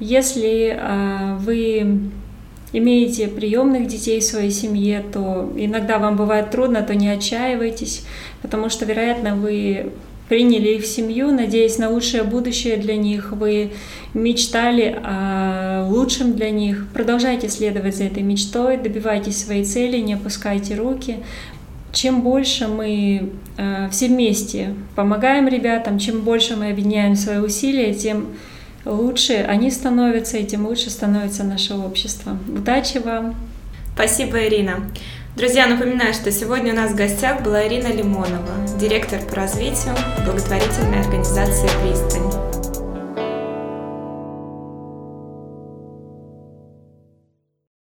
Если 0.00 0.78
э, 0.80 1.36
вы 1.40 2.10
имеете 2.72 3.28
приемных 3.28 3.86
детей 3.86 4.20
в 4.20 4.24
своей 4.24 4.50
семье, 4.50 5.04
то 5.12 5.52
иногда 5.56 5.98
вам 5.98 6.16
бывает 6.16 6.50
трудно, 6.50 6.82
то 6.82 6.94
не 6.94 7.08
отчаивайтесь, 7.08 8.04
потому 8.42 8.68
что, 8.68 8.84
вероятно, 8.84 9.34
вы 9.34 9.90
приняли 10.28 10.74
их 10.74 10.82
в 10.82 10.86
семью, 10.86 11.32
надеясь 11.32 11.78
на 11.78 11.88
лучшее 11.88 12.22
будущее 12.22 12.76
для 12.76 12.96
них, 12.96 13.32
вы 13.32 13.72
мечтали 14.14 15.00
о 15.02 15.86
лучшем 15.88 16.34
для 16.34 16.50
них. 16.50 16.86
Продолжайте 16.92 17.48
следовать 17.48 17.96
за 17.96 18.04
этой 18.04 18.22
мечтой, 18.22 18.76
добивайтесь 18.76 19.42
своей 19.42 19.64
цели, 19.64 19.98
не 19.98 20.14
опускайте 20.14 20.76
руки. 20.76 21.16
Чем 21.92 22.20
больше 22.20 22.68
мы 22.68 23.30
э, 23.56 23.88
все 23.90 24.08
вместе 24.08 24.74
помогаем 24.94 25.48
ребятам, 25.48 25.98
чем 25.98 26.20
больше 26.20 26.54
мы 26.54 26.70
объединяем 26.70 27.16
свои 27.16 27.38
усилия, 27.38 27.94
тем 27.94 28.26
лучше 28.88 29.34
они 29.34 29.70
становятся, 29.70 30.38
и 30.38 30.46
тем 30.46 30.66
лучше 30.66 30.90
становится 30.90 31.44
наше 31.44 31.74
общество. 31.74 32.36
Удачи 32.48 32.98
вам! 32.98 33.34
Спасибо, 33.94 34.44
Ирина. 34.46 34.90
Друзья, 35.36 35.66
напоминаю, 35.66 36.14
что 36.14 36.32
сегодня 36.32 36.72
у 36.72 36.76
нас 36.76 36.92
в 36.92 36.96
гостях 36.96 37.42
была 37.42 37.66
Ирина 37.66 37.88
Лимонова, 37.88 38.66
директор 38.80 39.20
по 39.20 39.36
развитию 39.36 39.94
благотворительной 40.24 41.00
организации 41.00 41.68
«Пристань». 41.82 42.67